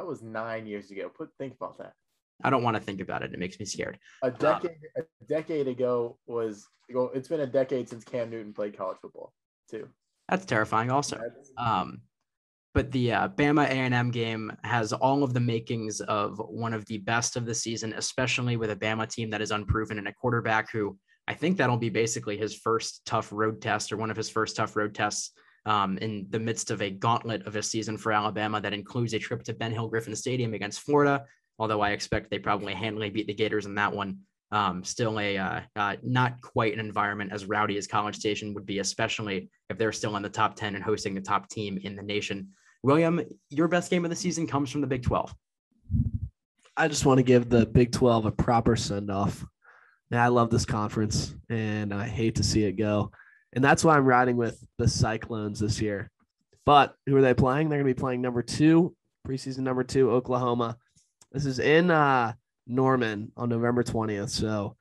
That 0.00 0.06
was 0.06 0.22
nine 0.22 0.66
years 0.66 0.90
ago. 0.90 1.10
Put 1.14 1.28
think 1.38 1.56
about 1.56 1.76
that. 1.76 1.92
I 2.42 2.48
don't 2.48 2.62
want 2.62 2.74
to 2.74 2.82
think 2.82 3.02
about 3.02 3.22
it. 3.22 3.34
It 3.34 3.38
makes 3.38 3.60
me 3.60 3.66
scared. 3.66 3.98
A 4.22 4.30
decade, 4.30 4.78
a 4.96 5.02
decade 5.28 5.68
ago 5.68 6.16
was. 6.26 6.66
Well, 6.90 7.10
it's 7.14 7.28
been 7.28 7.40
a 7.40 7.46
decade 7.46 7.86
since 7.86 8.02
Cam 8.02 8.30
Newton 8.30 8.54
played 8.54 8.74
college 8.74 8.96
football, 9.02 9.34
too. 9.70 9.90
That's 10.30 10.46
terrifying. 10.46 10.90
Also, 10.90 11.20
um, 11.58 12.00
but 12.72 12.90
the 12.92 13.12
uh, 13.12 13.28
Bama 13.28 13.66
A&M 13.66 14.10
game 14.10 14.50
has 14.64 14.94
all 14.94 15.22
of 15.22 15.34
the 15.34 15.40
makings 15.40 16.00
of 16.00 16.38
one 16.48 16.72
of 16.72 16.86
the 16.86 16.96
best 16.96 17.36
of 17.36 17.44
the 17.44 17.54
season, 17.54 17.92
especially 17.92 18.56
with 18.56 18.70
a 18.70 18.76
Bama 18.76 19.06
team 19.06 19.28
that 19.28 19.42
is 19.42 19.50
unproven 19.50 19.98
and 19.98 20.08
a 20.08 20.14
quarterback 20.14 20.72
who 20.72 20.96
I 21.28 21.34
think 21.34 21.58
that'll 21.58 21.76
be 21.76 21.90
basically 21.90 22.38
his 22.38 22.56
first 22.56 23.02
tough 23.04 23.30
road 23.32 23.60
test 23.60 23.92
or 23.92 23.98
one 23.98 24.10
of 24.10 24.16
his 24.16 24.30
first 24.30 24.56
tough 24.56 24.76
road 24.76 24.94
tests 24.94 25.32
um, 25.70 25.98
in 25.98 26.26
the 26.30 26.38
midst 26.40 26.72
of 26.72 26.82
a 26.82 26.90
gauntlet 26.90 27.46
of 27.46 27.54
a 27.54 27.62
season 27.62 27.96
for 27.96 28.10
Alabama 28.10 28.60
that 28.60 28.72
includes 28.72 29.14
a 29.14 29.20
trip 29.20 29.44
to 29.44 29.54
Ben 29.54 29.70
Hill 29.70 29.86
Griffin 29.86 30.16
Stadium 30.16 30.52
against 30.52 30.80
Florida. 30.80 31.24
Although 31.60 31.80
I 31.80 31.90
expect 31.90 32.28
they 32.28 32.40
probably 32.40 32.74
handily 32.74 33.08
beat 33.08 33.28
the 33.28 33.34
Gators 33.34 33.66
in 33.66 33.76
that 33.76 33.92
one. 33.92 34.18
Um, 34.50 34.82
still 34.82 35.20
a 35.20 35.38
uh, 35.38 35.60
uh, 35.76 35.94
not 36.02 36.40
quite 36.40 36.72
an 36.72 36.80
environment 36.80 37.30
as 37.32 37.44
rowdy 37.44 37.76
as 37.76 37.86
College 37.86 38.16
Station 38.16 38.52
would 38.54 38.66
be, 38.66 38.80
especially 38.80 39.48
if 39.68 39.78
they're 39.78 39.92
still 39.92 40.16
in 40.16 40.24
the 40.24 40.28
top 40.28 40.56
10 40.56 40.74
and 40.74 40.82
hosting 40.82 41.14
the 41.14 41.20
top 41.20 41.48
team 41.48 41.78
in 41.84 41.94
the 41.94 42.02
nation. 42.02 42.48
William, 42.82 43.20
your 43.48 43.68
best 43.68 43.92
game 43.92 44.04
of 44.04 44.10
the 44.10 44.16
season 44.16 44.48
comes 44.48 44.72
from 44.72 44.80
the 44.80 44.88
Big 44.88 45.04
12. 45.04 45.32
I 46.76 46.88
just 46.88 47.06
want 47.06 47.18
to 47.18 47.22
give 47.22 47.48
the 47.48 47.64
Big 47.66 47.92
12 47.92 48.26
a 48.26 48.32
proper 48.32 48.74
send 48.74 49.08
off. 49.08 49.44
I 50.10 50.26
love 50.26 50.50
this 50.50 50.66
conference 50.66 51.36
and 51.48 51.94
I 51.94 52.08
hate 52.08 52.34
to 52.36 52.42
see 52.42 52.64
it 52.64 52.72
go. 52.72 53.12
And 53.52 53.64
that's 53.64 53.84
why 53.84 53.96
I'm 53.96 54.06
riding 54.06 54.36
with 54.36 54.62
the 54.78 54.88
Cyclones 54.88 55.60
this 55.60 55.80
year. 55.80 56.10
But 56.64 56.94
who 57.06 57.16
are 57.16 57.22
they 57.22 57.34
playing? 57.34 57.68
They're 57.68 57.78
going 57.78 57.88
to 57.88 57.94
be 57.94 58.00
playing 58.00 58.20
number 58.20 58.42
two, 58.42 58.94
preseason 59.26 59.60
number 59.60 59.82
two, 59.82 60.10
Oklahoma. 60.10 60.76
This 61.32 61.46
is 61.46 61.58
in 61.58 61.90
uh, 61.90 62.34
Norman 62.66 63.32
on 63.36 63.48
November 63.48 63.82
20th. 63.82 64.30
So 64.30 64.76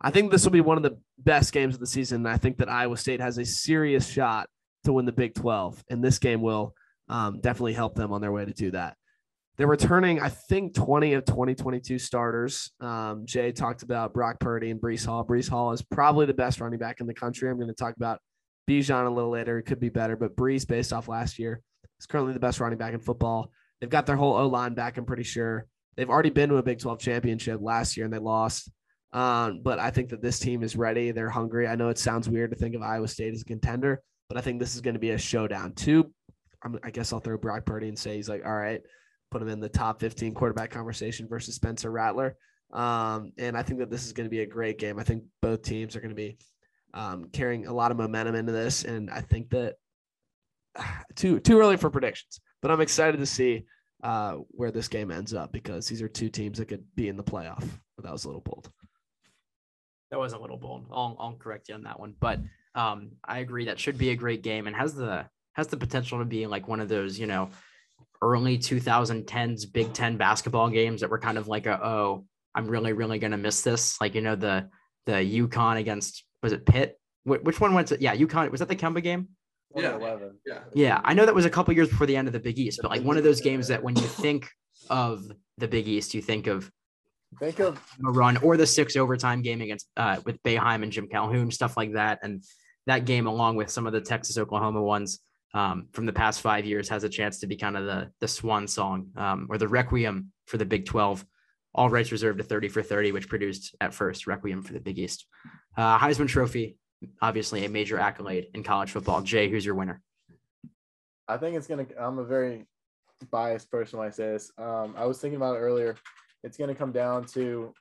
I 0.00 0.10
think 0.10 0.30
this 0.30 0.44
will 0.44 0.50
be 0.50 0.60
one 0.60 0.76
of 0.76 0.82
the 0.82 0.98
best 1.18 1.52
games 1.52 1.74
of 1.74 1.80
the 1.80 1.86
season. 1.86 2.26
I 2.26 2.36
think 2.36 2.58
that 2.58 2.68
Iowa 2.68 2.96
State 2.96 3.20
has 3.20 3.38
a 3.38 3.44
serious 3.44 4.06
shot 4.06 4.48
to 4.84 4.92
win 4.92 5.06
the 5.06 5.12
Big 5.12 5.34
12. 5.34 5.82
And 5.88 6.02
this 6.02 6.18
game 6.18 6.42
will 6.42 6.74
um, 7.08 7.40
definitely 7.40 7.74
help 7.74 7.94
them 7.94 8.12
on 8.12 8.20
their 8.20 8.32
way 8.32 8.44
to 8.44 8.52
do 8.52 8.70
that. 8.72 8.96
They're 9.60 9.66
returning, 9.66 10.20
I 10.20 10.30
think, 10.30 10.72
20 10.72 11.12
of 11.12 11.26
2022 11.26 11.98
starters. 11.98 12.70
Um, 12.80 13.26
Jay 13.26 13.52
talked 13.52 13.82
about 13.82 14.14
Brock 14.14 14.40
Purdy 14.40 14.70
and 14.70 14.80
Breece 14.80 15.04
Hall. 15.04 15.22
Breece 15.22 15.50
Hall 15.50 15.72
is 15.72 15.82
probably 15.82 16.24
the 16.24 16.32
best 16.32 16.62
running 16.62 16.78
back 16.78 17.02
in 17.02 17.06
the 17.06 17.12
country. 17.12 17.50
I'm 17.50 17.56
going 17.58 17.68
to 17.68 17.74
talk 17.74 17.94
about 17.94 18.20
Bijan 18.66 19.06
a 19.06 19.10
little 19.10 19.28
later. 19.28 19.58
It 19.58 19.64
could 19.64 19.78
be 19.78 19.90
better, 19.90 20.16
but 20.16 20.34
Breece, 20.34 20.66
based 20.66 20.94
off 20.94 21.08
last 21.08 21.38
year, 21.38 21.60
is 22.00 22.06
currently 22.06 22.32
the 22.32 22.40
best 22.40 22.58
running 22.58 22.78
back 22.78 22.94
in 22.94 23.00
football. 23.00 23.50
They've 23.82 23.90
got 23.90 24.06
their 24.06 24.16
whole 24.16 24.34
O 24.34 24.46
line 24.46 24.72
back, 24.72 24.96
I'm 24.96 25.04
pretty 25.04 25.24
sure. 25.24 25.66
They've 25.94 26.08
already 26.08 26.30
been 26.30 26.48
to 26.48 26.56
a 26.56 26.62
Big 26.62 26.78
12 26.78 26.98
championship 26.98 27.60
last 27.60 27.98
year 27.98 28.06
and 28.06 28.14
they 28.14 28.18
lost. 28.18 28.70
Um, 29.12 29.60
but 29.62 29.78
I 29.78 29.90
think 29.90 30.08
that 30.08 30.22
this 30.22 30.38
team 30.38 30.62
is 30.62 30.74
ready. 30.74 31.10
They're 31.10 31.28
hungry. 31.28 31.68
I 31.68 31.76
know 31.76 31.90
it 31.90 31.98
sounds 31.98 32.30
weird 32.30 32.52
to 32.52 32.56
think 32.56 32.74
of 32.74 32.80
Iowa 32.80 33.08
State 33.08 33.34
as 33.34 33.42
a 33.42 33.44
contender, 33.44 34.00
but 34.30 34.38
I 34.38 34.40
think 34.40 34.58
this 34.58 34.74
is 34.74 34.80
going 34.80 34.94
to 34.94 35.00
be 35.00 35.10
a 35.10 35.18
showdown. 35.18 35.74
Two, 35.74 36.14
I 36.82 36.90
guess 36.90 37.12
I'll 37.12 37.20
throw 37.20 37.36
Brock 37.36 37.66
Purdy 37.66 37.88
and 37.88 37.98
say 37.98 38.16
he's 38.16 38.30
like, 38.30 38.46
all 38.46 38.56
right, 38.56 38.80
put 39.30 39.42
him 39.42 39.48
in 39.48 39.60
the 39.60 39.68
top 39.68 40.00
15 40.00 40.34
quarterback 40.34 40.70
conversation 40.70 41.28
versus 41.28 41.54
Spencer 41.54 41.90
Rattler. 41.90 42.36
Um, 42.72 43.32
and 43.38 43.56
I 43.56 43.62
think 43.62 43.80
that 43.80 43.90
this 43.90 44.06
is 44.06 44.12
going 44.12 44.26
to 44.26 44.30
be 44.30 44.40
a 44.40 44.46
great 44.46 44.78
game. 44.78 44.98
I 44.98 45.04
think 45.04 45.24
both 45.42 45.62
teams 45.62 45.96
are 45.96 46.00
going 46.00 46.10
to 46.10 46.16
be 46.16 46.38
um, 46.94 47.28
carrying 47.32 47.66
a 47.66 47.72
lot 47.72 47.90
of 47.90 47.96
momentum 47.96 48.34
into 48.34 48.52
this, 48.52 48.84
and 48.84 49.10
I 49.10 49.20
think 49.20 49.50
that 49.50 49.76
too 51.14 51.40
too 51.40 51.58
early 51.58 51.76
for 51.76 51.90
predictions, 51.90 52.40
but 52.62 52.70
I'm 52.70 52.80
excited 52.80 53.18
to 53.18 53.26
see 53.26 53.64
uh, 54.02 54.36
where 54.50 54.70
this 54.70 54.88
game 54.88 55.10
ends 55.10 55.34
up 55.34 55.52
because 55.52 55.86
these 55.86 56.02
are 56.02 56.08
two 56.08 56.28
teams 56.28 56.58
that 56.58 56.66
could 56.66 56.84
be 56.94 57.08
in 57.08 57.16
the 57.16 57.24
playoff. 57.24 57.64
That 57.98 58.12
was 58.12 58.24
a 58.24 58.28
little 58.28 58.40
bold. 58.40 58.70
That 60.10 60.18
was 60.18 60.32
a 60.32 60.38
little 60.38 60.56
bold. 60.56 60.86
I'll, 60.90 61.16
I'll 61.20 61.34
correct 61.34 61.68
you 61.68 61.74
on 61.74 61.82
that 61.84 62.00
one, 62.00 62.14
but 62.18 62.40
um, 62.74 63.12
I 63.24 63.40
agree 63.40 63.66
that 63.66 63.78
should 63.78 63.98
be 63.98 64.10
a 64.10 64.16
great 64.16 64.42
game 64.42 64.66
and 64.66 64.74
has 64.74 64.94
the 64.94 65.26
has 65.52 65.66
the 65.66 65.76
potential 65.76 66.18
to 66.18 66.24
be 66.24 66.46
like 66.46 66.68
one 66.68 66.80
of 66.80 66.88
those 66.88 67.18
you 67.18 67.26
know 67.26 67.50
early 68.22 68.58
2010s 68.58 69.72
Big 69.72 69.92
Ten 69.92 70.16
basketball 70.16 70.68
games 70.68 71.00
that 71.00 71.10
were 71.10 71.18
kind 71.18 71.38
of 71.38 71.48
like 71.48 71.66
a 71.66 71.84
oh 71.84 72.24
I'm 72.54 72.66
really 72.66 72.92
really 72.92 73.18
gonna 73.18 73.38
miss 73.38 73.62
this. 73.62 74.00
Like 74.00 74.14
you 74.14 74.20
know 74.20 74.36
the 74.36 74.68
the 75.06 75.12
UConn 75.12 75.78
against 75.78 76.24
was 76.42 76.52
it 76.52 76.66
Pitt? 76.66 76.98
Wh- 77.24 77.42
which 77.42 77.60
one 77.60 77.74
went 77.74 77.88
to 77.88 78.00
yeah 78.00 78.14
UConn 78.14 78.50
was 78.50 78.60
that 78.60 78.68
the 78.68 78.76
Kemba 78.76 79.02
game? 79.02 79.28
Yeah. 79.74 79.98
Yeah. 80.46 80.58
yeah. 80.74 81.00
I 81.04 81.14
know 81.14 81.24
that 81.24 81.34
was 81.34 81.44
a 81.44 81.50
couple 81.50 81.72
years 81.74 81.88
before 81.88 82.06
the 82.06 82.16
end 82.16 82.26
of 82.26 82.32
the 82.32 82.40
Big 82.40 82.58
East 82.58 82.80
but 82.82 82.90
like 82.90 83.02
one 83.02 83.16
of 83.16 83.24
those 83.24 83.40
games 83.40 83.68
that 83.68 83.82
when 83.82 83.94
you 83.96 84.02
think 84.02 84.48
of 84.88 85.24
the 85.58 85.68
Big 85.68 85.86
East 85.86 86.12
you 86.14 86.20
think 86.22 86.46
of 86.46 86.70
Think 87.38 87.60
of 87.60 87.80
a 88.04 88.10
run 88.10 88.36
or 88.38 88.56
the 88.56 88.66
six 88.66 88.96
overtime 88.96 89.40
game 89.40 89.60
against 89.60 89.86
uh, 89.96 90.18
with 90.24 90.42
Boeheim 90.42 90.82
and 90.82 90.90
Jim 90.90 91.06
Calhoun 91.06 91.50
stuff 91.50 91.76
like 91.76 91.92
that. 91.92 92.18
And 92.22 92.42
that 92.86 93.04
game 93.04 93.28
along 93.28 93.54
with 93.54 93.70
some 93.70 93.86
of 93.86 93.92
the 93.92 94.00
Texas 94.00 94.36
Oklahoma 94.36 94.82
ones 94.82 95.20
um, 95.54 95.88
from 95.92 96.06
the 96.06 96.12
past 96.12 96.40
five 96.40 96.64
years 96.64 96.88
has 96.88 97.04
a 97.04 97.08
chance 97.08 97.40
to 97.40 97.46
be 97.46 97.56
kind 97.56 97.76
of 97.76 97.84
the 97.84 98.10
the 98.20 98.28
swan 98.28 98.68
song 98.68 99.08
um, 99.16 99.46
or 99.50 99.58
the 99.58 99.68
requiem 99.68 100.32
for 100.46 100.58
the 100.58 100.64
Big 100.64 100.86
12. 100.86 101.24
All 101.74 101.88
rights 101.88 102.12
reserved 102.12 102.38
to 102.38 102.44
30 102.44 102.68
for 102.68 102.82
30, 102.82 103.12
which 103.12 103.28
produced 103.28 103.74
at 103.80 103.94
first 103.94 104.26
requiem 104.26 104.62
for 104.62 104.72
the 104.72 104.80
Big 104.80 104.98
East. 104.98 105.26
Uh, 105.76 105.98
Heisman 105.98 106.28
Trophy, 106.28 106.76
obviously 107.22 107.64
a 107.64 107.68
major 107.68 107.98
accolade 107.98 108.48
in 108.54 108.62
college 108.62 108.90
football. 108.90 109.22
Jay, 109.22 109.48
who's 109.48 109.64
your 109.64 109.76
winner? 109.76 110.02
I 111.28 111.36
think 111.36 111.56
it's 111.56 111.66
gonna. 111.66 111.86
I'm 111.98 112.18
a 112.18 112.24
very 112.24 112.66
biased 113.30 113.70
person 113.70 113.98
when 113.98 114.08
I 114.08 114.10
say 114.10 114.32
this. 114.32 114.50
Um, 114.58 114.94
I 114.96 115.06
was 115.06 115.18
thinking 115.18 115.36
about 115.36 115.56
it 115.56 115.60
earlier. 115.60 115.96
It's 116.42 116.56
gonna 116.56 116.74
come 116.74 116.92
down 116.92 117.24
to 117.26 117.72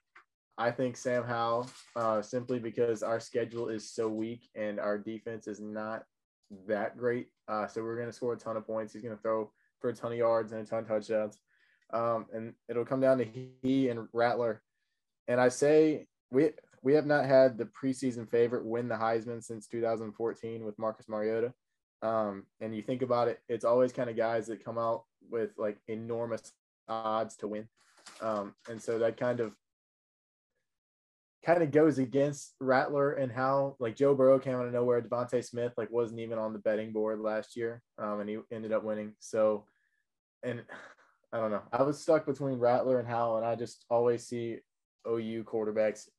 I 0.60 0.72
think 0.72 0.98
Sam 0.98 1.24
Howell, 1.24 1.70
uh, 1.96 2.22
simply 2.22 2.60
because 2.60 3.02
our 3.02 3.22
schedule 3.22 3.70
is 3.70 3.90
so 3.90 4.10
weak 4.10 4.50
and 4.56 4.78
our 4.78 4.98
defense 4.98 5.48
is 5.48 5.62
not 5.62 6.04
that 6.68 6.98
great. 6.98 7.28
Uh, 7.48 7.68
so 7.68 7.84
we're 7.84 7.96
going 7.96 8.08
to 8.08 8.14
score 8.14 8.34
a 8.34 8.38
ton 8.38 8.58
of 8.58 8.66
points. 8.66 8.94
He's 8.94 9.02
going 9.02 9.16
to 9.16 9.22
throw 9.22 9.52
for 9.80 9.90
a 9.90 9.94
ton 9.94 10.12
of 10.12 10.18
yards 10.18 10.52
and 10.52 10.62
a 10.62 10.66
ton 10.66 10.80
of 10.80 10.88
touchdowns. 10.88 11.40
Um, 11.92 12.28
and 12.34 12.54
it'll 12.68 12.86
come 12.86 13.02
down 13.02 13.18
to 13.20 13.26
he 13.26 13.90
and 13.90 14.08
Rattler. 14.14 14.62
And 15.28 15.40
I 15.40 15.50
say 15.50 16.08
we 16.32 16.52
we 16.82 16.94
have 16.94 17.06
not 17.06 17.26
had 17.26 17.58
the 17.58 17.66
preseason 17.66 18.30
favorite 18.30 18.66
win 18.66 18.88
the 18.88 18.96
Heisman 18.96 19.44
since 19.44 19.68
2014 19.68 20.64
with 20.64 20.80
Marcus 20.80 21.10
Mariota. 21.10 21.54
Um, 22.02 22.46
and 22.62 22.76
you 22.76 22.82
think 22.82 23.02
about 23.02 23.28
it, 23.28 23.42
it's 23.50 23.66
always 23.66 23.92
kind 23.92 24.10
of 24.10 24.16
guys 24.16 24.48
that 24.48 24.64
come 24.64 24.78
out 24.78 25.04
with 25.30 25.52
like 25.58 25.78
enormous 25.88 26.54
odds 26.88 27.36
to 27.38 27.48
win. 27.48 27.68
Um, 28.22 28.56
and 28.70 28.82
so 28.82 29.00
that 29.00 29.18
kind 29.18 29.40
of 29.42 29.54
kind 31.46 31.64
of 31.64 31.72
goes 31.72 32.00
against 32.00 32.54
Rattler 32.60 33.14
and 33.14 33.32
how 33.32 33.76
like 33.80 33.96
Joe 33.96 34.14
Burrow 34.14 34.40
came 34.40 34.56
out 34.56 34.66
of 34.66 34.74
nowhere. 34.74 35.02
DeVonta 35.02 35.44
Smith 35.44 35.74
like 35.78 35.90
wasn't 35.90 36.20
even 36.20 36.38
on 36.38 36.54
the 36.54 36.60
betting 36.60 36.92
board 36.92 37.20
last 37.20 37.56
year, 37.56 37.82
um, 37.98 38.20
and 38.20 38.30
he 38.30 38.38
ended 38.52 38.74
up 38.74 38.84
winning. 38.84 39.14
So, 39.20 39.66
and 40.44 40.64
I 41.34 41.38
don't 41.38 41.52
know. 41.52 41.62
I 41.72 41.84
was 41.84 42.02
stuck 42.02 42.26
between 42.26 42.58
Rattler 42.58 43.00
and 43.00 43.08
Howell, 43.08 43.38
and 43.38 43.46
I 43.46 43.56
just 43.56 43.86
always 43.90 44.26
see 44.26 44.58
OU 45.08 45.44
quarterbacks 45.44 46.10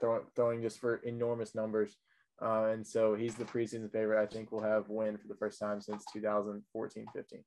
throwing 0.00 0.24
throwing 0.34 0.62
just 0.62 0.80
for 0.80 0.96
enormous 0.96 1.54
numbers. 1.54 1.96
Uh, 2.42 2.64
and 2.72 2.84
so 2.84 3.14
he's 3.14 3.36
the 3.36 3.44
preseason 3.44 3.92
favorite. 3.92 4.20
I 4.20 4.26
think 4.26 4.50
we'll 4.50 4.62
have 4.62 4.88
win 4.88 5.16
for 5.18 5.28
the 5.28 5.36
first 5.36 5.60
time 5.60 5.80
since 5.80 6.04
2014 6.12 7.06
15. 7.14 7.44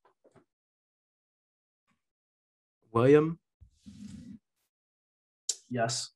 William, 2.94 3.38
Yes. 5.70 6.12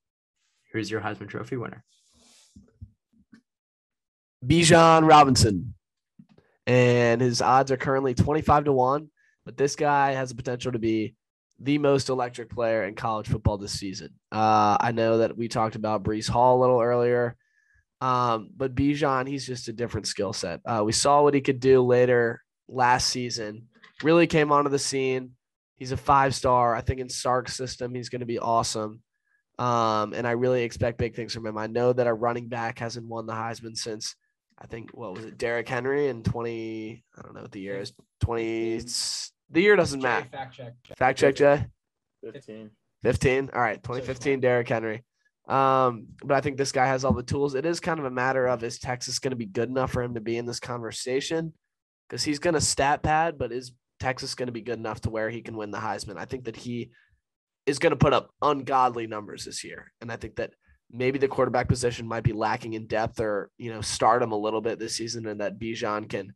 Who's 0.71 0.89
your 0.89 1.01
Heisman 1.01 1.29
Trophy 1.29 1.57
winner? 1.57 1.83
Bijan 4.45 5.07
Robinson. 5.07 5.73
And 6.67 7.21
his 7.21 7.41
odds 7.41 7.71
are 7.71 7.77
currently 7.77 8.13
25 8.13 8.65
to 8.65 8.71
1, 8.71 9.09
but 9.45 9.57
this 9.57 9.75
guy 9.75 10.11
has 10.11 10.29
the 10.29 10.35
potential 10.35 10.71
to 10.71 10.79
be 10.79 11.15
the 11.59 11.77
most 11.77 12.09
electric 12.09 12.49
player 12.49 12.85
in 12.85 12.95
college 12.95 13.27
football 13.27 13.57
this 13.57 13.77
season. 13.77 14.09
Uh, 14.31 14.77
I 14.79 14.91
know 14.91 15.19
that 15.19 15.37
we 15.37 15.47
talked 15.47 15.75
about 15.75 16.03
Breece 16.03 16.29
Hall 16.29 16.57
a 16.57 16.61
little 16.61 16.79
earlier, 16.79 17.35
um, 17.99 18.49
but 18.55 18.75
Bijan, 18.75 19.27
he's 19.27 19.45
just 19.45 19.67
a 19.67 19.73
different 19.73 20.07
skill 20.07 20.33
set. 20.33 20.61
Uh, 20.65 20.83
we 20.85 20.91
saw 20.91 21.21
what 21.21 21.33
he 21.33 21.41
could 21.41 21.59
do 21.59 21.81
later 21.81 22.41
last 22.67 23.09
season, 23.09 23.67
really 24.03 24.27
came 24.27 24.51
onto 24.51 24.69
the 24.69 24.79
scene. 24.79 25.31
He's 25.77 25.91
a 25.91 25.97
five 25.97 26.33
star. 26.33 26.75
I 26.75 26.81
think 26.81 26.99
in 26.99 27.09
Sark's 27.09 27.55
system, 27.55 27.93
he's 27.93 28.09
going 28.09 28.19
to 28.21 28.25
be 28.25 28.39
awesome. 28.39 29.01
Um, 29.59 30.13
and 30.13 30.27
I 30.27 30.31
really 30.31 30.63
expect 30.63 30.97
big 30.97 31.15
things 31.15 31.33
from 31.33 31.45
him. 31.45 31.57
I 31.57 31.67
know 31.67 31.93
that 31.93 32.07
our 32.07 32.15
running 32.15 32.47
back 32.47 32.79
hasn't 32.79 33.07
won 33.07 33.25
the 33.25 33.33
Heisman 33.33 33.77
since 33.77 34.15
I 34.57 34.67
think 34.67 34.91
what 34.91 35.15
was 35.15 35.25
it, 35.25 35.37
Derrick 35.37 35.67
Henry 35.67 36.07
in 36.07 36.21
20, 36.21 37.03
I 37.17 37.21
don't 37.21 37.33
know 37.33 37.41
what 37.41 37.51
the 37.51 37.59
year 37.59 37.79
is, 37.79 37.93
20, 38.21 38.81
the 39.49 39.61
year 39.61 39.75
doesn't 39.75 40.01
matter. 40.01 40.27
Fact 40.31 40.53
check. 40.55 40.73
Fact 40.97 41.19
check, 41.19 41.35
Jay. 41.35 41.65
15. 42.23 42.69
15. 43.01 43.49
All 43.53 43.61
right, 43.61 43.81
2015 43.81 44.39
Derrick 44.39 44.69
Henry. 44.69 45.03
Um, 45.47 46.07
but 46.23 46.35
I 46.35 46.41
think 46.41 46.57
this 46.57 46.71
guy 46.71 46.85
has 46.85 47.03
all 47.03 47.13
the 47.13 47.23
tools. 47.23 47.55
It 47.55 47.65
is 47.65 47.79
kind 47.79 47.99
of 47.99 48.05
a 48.05 48.11
matter 48.11 48.47
of 48.47 48.63
is 48.63 48.77
Texas 48.77 49.17
going 49.17 49.31
to 49.31 49.37
be 49.37 49.47
good 49.47 49.69
enough 49.69 49.91
for 49.91 50.03
him 50.03 50.13
to 50.13 50.21
be 50.21 50.37
in 50.37 50.45
this 50.45 50.59
conversation? 50.59 51.53
Because 52.07 52.23
he's 52.23 52.39
going 52.39 52.53
to 52.53 52.61
stat 52.61 53.01
pad, 53.01 53.39
but 53.39 53.51
is 53.51 53.73
Texas 53.99 54.35
going 54.35 54.47
to 54.47 54.53
be 54.53 54.61
good 54.61 54.77
enough 54.77 55.01
to 55.01 55.09
where 55.09 55.29
he 55.29 55.41
can 55.41 55.57
win 55.57 55.71
the 55.71 55.79
Heisman? 55.79 56.17
I 56.17 56.25
think 56.25 56.45
that 56.45 56.55
he 56.55 56.91
is 57.65 57.79
going 57.79 57.91
to 57.91 57.97
put 57.97 58.13
up 58.13 58.31
ungodly 58.41 59.07
numbers 59.07 59.45
this 59.45 59.63
year, 59.63 59.91
and 60.01 60.11
I 60.11 60.15
think 60.15 60.35
that 60.37 60.53
maybe 60.91 61.19
the 61.19 61.27
quarterback 61.27 61.67
position 61.67 62.07
might 62.07 62.23
be 62.23 62.33
lacking 62.33 62.73
in 62.73 62.87
depth 62.87 63.19
or 63.19 63.49
you 63.57 63.73
know 63.73 63.81
stardom 63.81 64.31
a 64.31 64.37
little 64.37 64.61
bit 64.61 64.79
this 64.79 64.95
season, 64.95 65.27
and 65.27 65.41
that 65.41 65.59
Bijan 65.59 66.09
can 66.09 66.33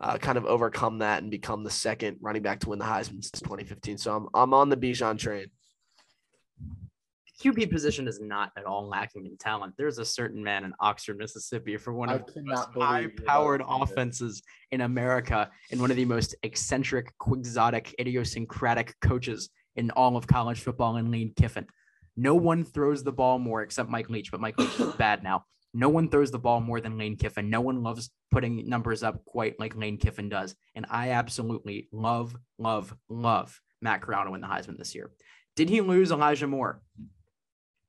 uh, 0.00 0.18
kind 0.18 0.38
of 0.38 0.46
overcome 0.46 0.98
that 0.98 1.22
and 1.22 1.30
become 1.30 1.64
the 1.64 1.70
second 1.70 2.18
running 2.20 2.42
back 2.42 2.60
to 2.60 2.68
win 2.68 2.78
the 2.78 2.84
Heisman 2.84 3.22
since 3.22 3.40
2015. 3.40 3.98
So 3.98 4.14
I'm 4.14 4.28
I'm 4.34 4.54
on 4.54 4.68
the 4.68 4.76
Bijan 4.76 5.18
train. 5.18 5.46
QB 7.42 7.70
position 7.70 8.08
is 8.08 8.20
not 8.20 8.50
at 8.56 8.64
all 8.64 8.88
lacking 8.88 9.24
in 9.26 9.36
talent. 9.36 9.74
There's 9.78 9.98
a 9.98 10.04
certain 10.04 10.42
man 10.42 10.64
in 10.64 10.72
Oxford, 10.80 11.18
Mississippi, 11.18 11.76
for 11.76 11.92
one 11.92 12.08
I 12.08 12.14
of 12.14 12.34
the 12.34 12.42
most 12.42 12.72
believe 12.72 12.88
high-powered 12.88 13.60
to 13.60 13.66
say 13.66 13.78
this. 13.80 13.90
offenses 13.90 14.42
in 14.72 14.80
America, 14.80 15.48
and 15.70 15.80
one 15.80 15.92
of 15.92 15.96
the 15.96 16.04
most 16.04 16.34
eccentric, 16.42 17.16
quixotic, 17.18 17.94
idiosyncratic 18.00 18.92
coaches 19.00 19.50
in 19.78 19.90
all 19.92 20.16
of 20.16 20.26
college 20.26 20.60
football, 20.60 20.96
in 20.96 21.10
Lane 21.10 21.32
Kiffin. 21.34 21.66
No 22.16 22.34
one 22.34 22.64
throws 22.64 23.04
the 23.04 23.12
ball 23.12 23.38
more 23.38 23.62
except 23.62 23.88
Mike 23.88 24.10
Leach, 24.10 24.30
but 24.30 24.40
Mike 24.40 24.58
Leach 24.58 24.78
is 24.78 24.92
bad 24.98 25.22
now. 25.22 25.44
No 25.72 25.88
one 25.88 26.08
throws 26.08 26.30
the 26.30 26.38
ball 26.38 26.60
more 26.60 26.80
than 26.80 26.98
Lane 26.98 27.16
Kiffin. 27.16 27.48
No 27.48 27.60
one 27.60 27.82
loves 27.82 28.10
putting 28.30 28.68
numbers 28.68 29.02
up 29.02 29.24
quite 29.24 29.58
like 29.60 29.76
Lane 29.76 29.96
Kiffin 29.96 30.28
does. 30.28 30.56
And 30.74 30.84
I 30.90 31.10
absolutely 31.10 31.88
love, 31.92 32.34
love, 32.58 32.94
love 33.08 33.60
Matt 33.80 34.02
Corral 34.02 34.24
to 34.24 34.30
win 34.32 34.40
the 34.40 34.48
Heisman 34.48 34.76
this 34.76 34.94
year. 34.94 35.12
Did 35.54 35.68
he 35.68 35.80
lose 35.80 36.10
Elijah 36.10 36.46
Moore? 36.46 36.82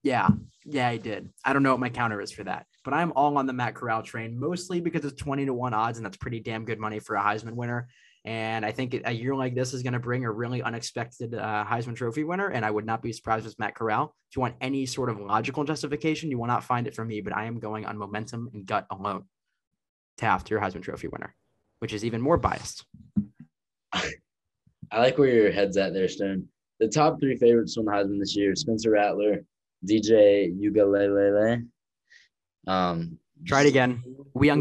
Yeah, 0.04 0.30
yeah, 0.66 0.92
he 0.92 0.98
did. 1.00 1.30
I 1.44 1.54
don't 1.54 1.64
know 1.64 1.72
what 1.72 1.80
my 1.80 1.90
counter 1.90 2.22
is 2.22 2.32
for 2.32 2.44
that, 2.44 2.68
but 2.86 2.94
I'm 2.94 3.12
all 3.16 3.38
on 3.38 3.48
the 3.48 3.54
Matt 3.54 3.76
Corral 3.76 4.04
train, 4.04 4.40
mostly 4.40 4.80
because 4.80 5.04
it's 5.04 5.22
20 5.22 5.48
to 5.48 5.54
1 5.54 5.74
odds, 5.74 5.98
and 5.98 6.06
that's 6.06 6.18
pretty 6.18 6.40
damn 6.40 6.66
good 6.66 6.80
money 6.80 7.00
for 7.00 7.16
a 7.16 7.22
Heisman 7.22 7.56
winner. 7.56 7.90
And 8.26 8.66
I 8.66 8.72
think 8.72 9.02
a 9.06 9.12
year 9.12 9.34
like 9.34 9.56
this 9.56 9.74
is 9.74 9.82
going 9.82 9.94
to 9.94 10.00
bring 10.00 10.26
a 10.26 10.32
really 10.32 10.62
unexpected 10.62 11.34
uh, 11.34 11.66
Heisman 11.66 11.96
Trophy 11.96 12.26
winner. 12.26 12.50
And 12.50 12.66
I 12.66 12.72
would 12.72 12.86
not 12.86 13.02
be 13.02 13.14
surprised 13.14 13.46
if 13.46 13.52
it's 13.52 13.60
Matt 13.60 13.76
Corral. 13.76 14.14
If 14.30 14.36
you 14.36 14.42
want 14.42 14.56
any 14.60 14.86
sort 14.86 15.10
of 15.10 15.20
logical 15.20 15.64
justification, 15.64 16.30
you 16.30 16.38
will 16.38 16.48
not 16.48 16.64
find 16.64 16.86
it 16.86 16.94
from 16.94 17.08
me, 17.08 17.22
but 17.22 17.36
I 17.36 17.46
am 17.46 17.60
going 17.60 17.86
on 17.86 17.98
momentum 17.98 18.50
and 18.54 18.66
gut 18.66 18.86
alone. 18.92 19.24
Taft, 20.18 20.50
your 20.50 20.60
Heisman 20.60 20.82
Trophy 20.82 21.08
winner, 21.08 21.34
which 21.80 21.94
is 21.94 22.04
even 22.04 22.22
more 22.22 22.38
biased. 22.38 22.86
I 23.94 25.00
like 25.00 25.18
where 25.18 25.30
your 25.30 25.52
head's 25.52 25.78
at 25.78 25.94
there, 25.94 26.10
Stone. 26.10 26.48
The 26.80 26.90
top 26.90 27.20
three 27.20 27.38
favorites 27.38 27.76
from 27.76 27.86
the 27.86 27.92
Heisman 27.92 28.20
this 28.20 28.36
year: 28.36 28.54
Spencer 28.56 28.92
Rattler, 28.92 29.46
DJ 29.88 30.54
Ugalele. 30.60 31.66
Um, 32.68 33.18
Try 33.46 33.62
it 33.62 33.68
again. 33.68 34.04
We 34.34 34.50
Ui 34.50 34.60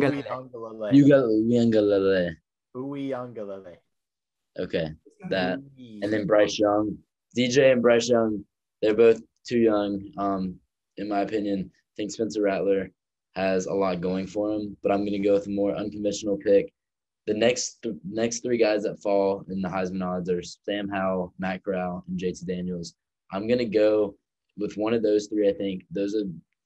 Unga. 2.79 2.87
Ungalele. 2.87 2.87
Ugalele. 2.87 2.87
Ui 2.91 3.11
Ungalele. 3.11 3.77
Okay, 4.59 4.89
that. 5.31 5.61
And 6.03 6.13
then 6.13 6.27
Bryce 6.27 6.59
Young, 6.59 6.97
DJ 7.37 7.73
and 7.73 7.83
Bryce 7.83 8.09
Young, 8.09 8.45
they're 8.83 8.95
both 8.95 9.21
too 9.47 9.59
young. 9.59 10.11
Um, 10.19 10.57
in 10.97 11.09
my 11.09 11.21
opinion, 11.21 11.71
I 11.75 11.93
think 11.97 12.11
Spencer 12.11 12.43
Rattler 12.43 12.91
has 13.35 13.67
a 13.67 13.75
lot 13.75 14.01
going 14.01 14.27
for 14.27 14.53
him, 14.53 14.77
but 14.83 14.91
I'm 14.91 15.05
gonna 15.05 15.19
go 15.19 15.35
with 15.35 15.47
a 15.47 15.51
more 15.51 15.75
unconventional 15.75 16.37
pick. 16.37 16.73
The 17.27 17.35
next 17.35 17.83
th- 17.83 17.95
next 18.09 18.41
three 18.41 18.59
guys 18.59 18.83
that 18.83 19.01
fall 19.01 19.45
in 19.49 19.61
the 19.61 19.69
Heisman 19.69 20.05
odds 20.05 20.31
are 20.31 20.43
Sam 20.43 20.89
Howell, 20.89 21.35
Matt 21.39 21.63
Corral, 21.65 22.05
and 22.09 22.19
JT 22.19 22.47
Daniels. 22.47 22.95
I'm 23.33 23.47
gonna 23.47 23.65
go 23.65 24.17
with 24.57 24.77
one 24.77 24.95
of 24.95 25.03
those 25.03 25.27
three. 25.27 25.49
I 25.49 25.53
think 25.53 25.85
those 25.91 26.15
are 26.15 26.25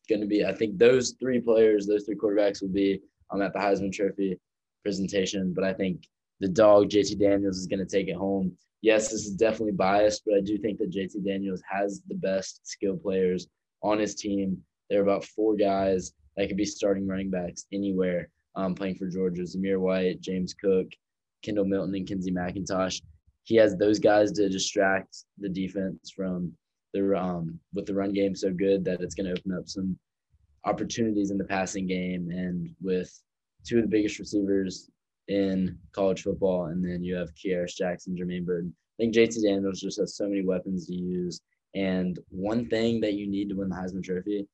gonna 0.08 0.26
be. 0.26 0.44
I 0.44 0.54
think 0.54 0.78
those 0.78 1.16
three 1.20 1.40
players, 1.40 1.86
those 1.86 2.04
three 2.04 2.16
quarterbacks, 2.16 2.62
will 2.62 2.68
be 2.68 3.00
um, 3.30 3.42
at 3.42 3.52
the 3.52 3.58
Heisman 3.58 3.92
Trophy 3.92 4.38
presentation. 4.82 5.52
But 5.54 5.64
I 5.64 5.72
think 5.72 6.06
the 6.40 6.48
dog 6.48 6.88
JT 6.88 7.18
Daniels 7.18 7.58
is 7.58 7.66
gonna 7.66 7.86
take 7.86 8.08
it 8.08 8.16
home 8.16 8.56
yes, 8.82 9.10
this 9.10 9.24
is 9.24 9.32
definitely 9.32 9.72
biased, 9.72 10.22
but 10.26 10.34
I 10.34 10.40
do 10.40 10.58
think 10.58 10.78
that 10.78 10.90
JT 10.90 11.24
Daniels 11.24 11.62
has 11.70 12.02
the 12.08 12.16
best 12.16 12.60
skill 12.64 12.96
players 12.96 13.46
on 13.82 13.98
his 13.98 14.14
team. 14.14 14.58
There 14.90 15.00
are 15.00 15.04
about 15.04 15.24
four 15.24 15.56
guys 15.56 16.12
that 16.36 16.48
could 16.48 16.56
be 16.56 16.64
starting 16.64 17.06
running 17.06 17.30
backs 17.30 17.64
anywhere 17.72 18.28
um, 18.56 18.74
playing 18.74 18.96
for 18.96 19.06
Georgia. 19.06 19.42
Zamir 19.42 19.78
White, 19.78 20.20
James 20.20 20.52
Cook, 20.52 20.88
Kendall 21.42 21.64
Milton, 21.64 21.94
and 21.94 22.06
Kinsey 22.06 22.32
McIntosh. 22.32 23.00
He 23.44 23.56
has 23.56 23.76
those 23.76 23.98
guys 23.98 24.32
to 24.32 24.48
distract 24.48 25.24
the 25.38 25.48
defense 25.48 26.10
from 26.14 26.52
the 26.92 27.18
um 27.18 27.58
with 27.72 27.86
the 27.86 27.94
run 27.94 28.12
game 28.12 28.36
so 28.36 28.52
good 28.52 28.84
that 28.84 29.00
it's 29.00 29.14
going 29.14 29.24
to 29.24 29.32
open 29.32 29.56
up 29.56 29.66
some 29.66 29.98
opportunities 30.64 31.30
in 31.30 31.38
the 31.38 31.44
passing 31.44 31.86
game 31.86 32.30
and 32.30 32.68
with 32.82 33.10
two 33.66 33.78
of 33.78 33.82
the 33.82 33.88
biggest 33.88 34.18
receivers 34.18 34.90
in 35.28 35.78
college 35.92 36.22
football, 36.22 36.66
and 36.66 36.84
then 36.84 37.02
you 37.02 37.14
have 37.14 37.34
Kearis 37.34 37.76
Jackson, 37.76 38.16
Jermaine 38.16 38.44
Burton. 38.44 38.74
I 38.98 39.04
think 39.04 39.14
JT 39.14 39.42
Daniels 39.42 39.80
just 39.80 39.98
has 40.00 40.16
so 40.16 40.28
many 40.28 40.44
weapons 40.44 40.86
to 40.86 40.94
use. 40.94 41.40
And 41.74 42.18
one 42.28 42.68
thing 42.68 43.00
that 43.00 43.14
you 43.14 43.26
need 43.26 43.48
to 43.48 43.54
win 43.54 43.68
the 43.68 43.76
Heisman 43.76 44.04
Trophy, 44.04 44.46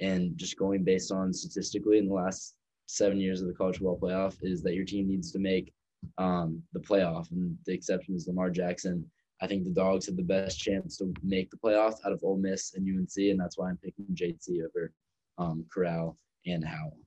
and 0.00 0.36
just 0.36 0.58
going 0.58 0.84
based 0.84 1.12
on 1.12 1.32
statistically 1.32 1.98
in 1.98 2.08
the 2.08 2.14
last 2.14 2.54
seven 2.86 3.18
years 3.18 3.40
of 3.40 3.48
the 3.48 3.54
college 3.54 3.78
football 3.78 3.98
playoff, 3.98 4.36
is 4.42 4.62
that 4.62 4.74
your 4.74 4.84
team 4.84 5.08
needs 5.08 5.32
to 5.32 5.38
make 5.38 5.72
um, 6.18 6.62
the 6.72 6.80
playoff. 6.80 7.30
And 7.30 7.56
the 7.66 7.72
exception 7.72 8.14
is 8.14 8.26
Lamar 8.26 8.50
Jackson. 8.50 9.08
I 9.42 9.46
think 9.46 9.64
the 9.64 9.70
Dogs 9.70 10.06
have 10.06 10.16
the 10.16 10.22
best 10.22 10.58
chance 10.58 10.98
to 10.98 11.12
make 11.22 11.50
the 11.50 11.56
playoff 11.56 11.94
out 12.04 12.12
of 12.12 12.22
Ole 12.22 12.36
Miss 12.36 12.74
and 12.74 12.86
UNC, 12.86 13.16
and 13.16 13.40
that's 13.40 13.56
why 13.56 13.70
I'm 13.70 13.78
picking 13.78 14.04
JT 14.12 14.64
over 14.64 14.92
um, 15.38 15.64
Corral 15.72 16.18
and 16.46 16.64
Howell. 16.64 16.98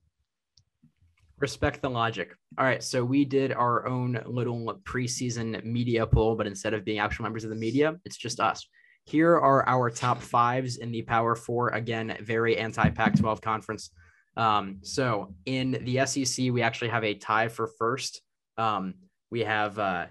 Respect 1.38 1.82
the 1.82 1.90
logic. 1.90 2.32
All 2.58 2.64
right. 2.64 2.82
So 2.82 3.04
we 3.04 3.24
did 3.24 3.52
our 3.52 3.86
own 3.86 4.22
little 4.26 4.80
preseason 4.84 5.64
media 5.64 6.06
poll, 6.06 6.36
but 6.36 6.46
instead 6.46 6.74
of 6.74 6.84
being 6.84 7.00
actual 7.00 7.24
members 7.24 7.44
of 7.44 7.50
the 7.50 7.56
media, 7.56 7.96
it's 8.04 8.16
just 8.16 8.40
us. 8.40 8.66
here 9.06 9.32
are 9.32 9.68
our 9.68 9.90
top 9.90 10.22
fives 10.22 10.76
in 10.76 10.90
the 10.90 11.02
Power 11.02 11.34
Four. 11.34 11.70
Again, 11.70 12.16
very 12.22 12.56
anti 12.56 12.88
Pac 12.90 13.18
12 13.18 13.40
conference. 13.40 13.90
Um, 14.36 14.78
so 14.82 15.34
in 15.44 15.72
the 15.82 16.06
SEC, 16.06 16.52
we 16.52 16.62
actually 16.62 16.88
have 16.88 17.04
a 17.04 17.14
tie 17.14 17.48
for 17.48 17.66
first. 17.66 18.22
Um, 18.56 18.94
we 19.30 19.40
have 19.40 19.78
uh, 19.78 20.06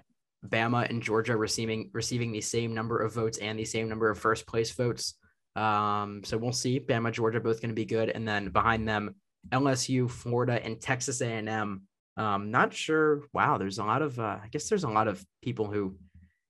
Bama 0.46 0.88
and 0.88 1.02
Georgia 1.02 1.36
receiving 1.36 1.90
receiving 1.92 2.32
the 2.32 2.40
same 2.40 2.74
number 2.74 3.00
of 3.00 3.14
votes 3.14 3.38
and 3.38 3.58
the 3.58 3.64
same 3.64 3.88
number 3.88 4.10
of 4.10 4.18
first 4.18 4.46
place 4.46 4.70
votes. 4.72 5.14
Um, 5.56 6.22
so 6.24 6.36
we'll 6.36 6.52
see. 6.52 6.80
Bama, 6.80 7.12
Georgia, 7.12 7.40
both 7.40 7.60
going 7.60 7.70
to 7.70 7.74
be 7.74 7.84
good, 7.84 8.10
and 8.10 8.26
then 8.26 8.50
behind 8.50 8.88
them, 8.88 9.14
LSU, 9.52 10.10
Florida, 10.10 10.64
and 10.64 10.80
Texas 10.80 11.20
A&M. 11.20 11.82
Um, 12.16 12.50
not 12.50 12.72
sure. 12.72 13.22
Wow, 13.32 13.58
there's 13.58 13.78
a 13.78 13.84
lot 13.84 14.02
of. 14.02 14.18
Uh, 14.18 14.38
I 14.42 14.48
guess 14.50 14.68
there's 14.68 14.84
a 14.84 14.88
lot 14.88 15.08
of 15.08 15.24
people 15.42 15.66
who 15.70 15.96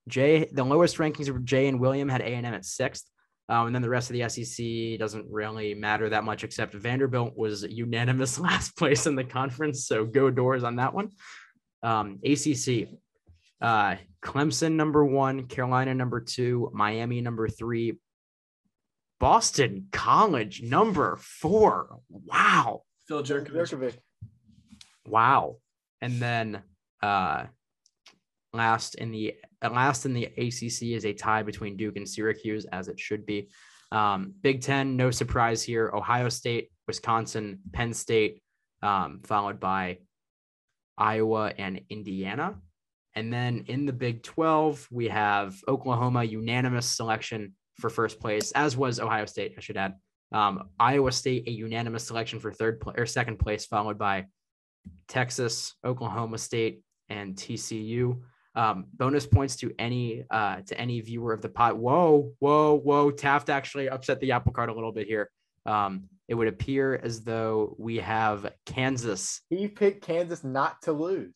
Jay. 0.09 0.49
The 0.53 0.65
lowest 0.65 0.99
rankings 0.99 1.31
were 1.31 1.39
Jay 1.39 1.69
and 1.69 1.81
William 1.81 2.09
had 2.09 2.21
A&M 2.21 2.45
at 2.45 2.65
sixth. 2.65 3.09
Um, 3.49 3.67
and 3.67 3.75
then 3.75 3.83
the 3.83 3.91
rest 3.91 4.11
of 4.11 4.17
the 4.17 4.29
SEC 4.29 4.99
doesn't 4.99 5.27
really 5.31 5.75
matter 5.75 6.09
that 6.09 6.25
much, 6.25 6.45
except 6.45 6.73
Vanderbilt 6.73 7.37
was 7.37 7.63
unanimous 7.63 8.39
last 8.41 8.77
place 8.77 9.07
in 9.07 9.17
the 9.17 9.25
conference. 9.25 9.87
So 9.87 10.05
go 10.05 10.31
Dores 10.31 10.65
on 10.65 10.77
that 10.77 10.95
one. 10.95 11.11
Um, 11.83 12.19
ACC, 12.25 12.89
uh, 13.61 13.97
Clemson 14.23 14.73
number 14.73 15.05
one, 15.05 15.47
Carolina 15.47 15.95
number 15.95 16.21
two, 16.21 16.71
Miami 16.73 17.21
number 17.21 17.47
three, 17.47 17.99
Boston 19.21 19.89
College 19.93 20.63
number 20.63 21.17
four. 21.21 22.01
Wow. 22.09 22.83
Phil 23.07 23.23
Jerkovic. 23.23 23.71
Jurkovec. 23.71 23.95
Wow. 25.07 25.57
And 26.01 26.21
then 26.21 26.63
uh, 27.03 27.45
last 28.53 28.95
in 28.97 29.11
the 29.11 29.35
last 29.63 30.07
in 30.07 30.13
the 30.13 30.25
ACC 30.25 30.95
is 30.95 31.05
a 31.05 31.13
tie 31.13 31.43
between 31.43 31.77
Duke 31.77 31.97
and 31.97 32.09
Syracuse, 32.09 32.67
as 32.67 32.89
it 32.89 32.99
should 32.99 33.25
be. 33.27 33.49
Um, 33.93 34.35
Big 34.43 34.61
Ten, 34.61 34.97
no 34.97 35.11
surprise 35.11 35.63
here. 35.63 35.91
Ohio 35.95 36.29
State, 36.29 36.71
Wisconsin, 36.87 37.61
Penn 37.73 37.95
State, 37.95 38.43
um, 38.83 39.21
followed 39.25 39.61
by 39.61 39.99
Iowa 40.99 41.53
and 41.57 41.81
Indiana. 41.91 42.57
And 43.15 43.33
then 43.33 43.65
in 43.69 43.87
the 43.87 43.93
Big 43.93 44.23
12, 44.23 44.89
we 44.91 45.09
have 45.09 45.57
Oklahoma 45.69 46.25
unanimous 46.25 46.87
selection 46.87 47.55
for 47.77 47.91
first 47.91 48.21
place, 48.21 48.53
as 48.53 48.77
was 48.77 49.01
Ohio 49.01 49.27
State, 49.27 49.55
I 49.57 49.61
should 49.61 49.77
add. 49.77 49.95
Um, 50.33 50.71
Iowa 50.81 51.13
State, 51.13 51.47
a 51.47 51.51
unanimous 51.51 52.07
selection 52.07 52.41
for 52.41 52.53
third 52.53 52.81
pl- 52.81 52.95
or 52.97 53.07
second 53.07 53.39
place, 53.39 53.67
followed 53.67 53.99
by 53.99 54.27
Texas, 55.09 55.75
Oklahoma 55.85 56.39
State, 56.39 56.83
and 57.09 57.37
TCU. 57.37 58.21
Um, 58.57 58.87
bonus 58.95 59.27
points 59.27 59.57
to 59.57 59.73
any 59.79 60.25
uh, 60.31 60.61
to 60.67 60.79
any 60.81 61.01
viewer 61.01 61.33
of 61.33 61.43
the 61.43 61.49
pot. 61.49 61.77
Whoa, 61.77 62.33
whoa, 62.39 62.79
whoa! 62.79 63.11
Taft 63.11 63.49
actually 63.49 63.89
upset 63.89 64.21
the 64.21 64.33
apple 64.33 64.53
cart 64.53 64.69
a 64.69 64.75
little 64.75 64.93
bit 64.93 65.09
here. 65.09 65.31
Um, 65.67 66.05
it 66.29 66.35
would 66.35 66.49
appear 66.49 67.01
as 67.03 67.23
though 67.23 67.75
we 67.79 67.97
have 67.99 68.53
Kansas. 68.65 69.41
He 69.51 69.69
picked 69.69 70.05
Kansas 70.05 70.45
not 70.45 70.81
to 70.83 70.93
lose. 70.93 71.35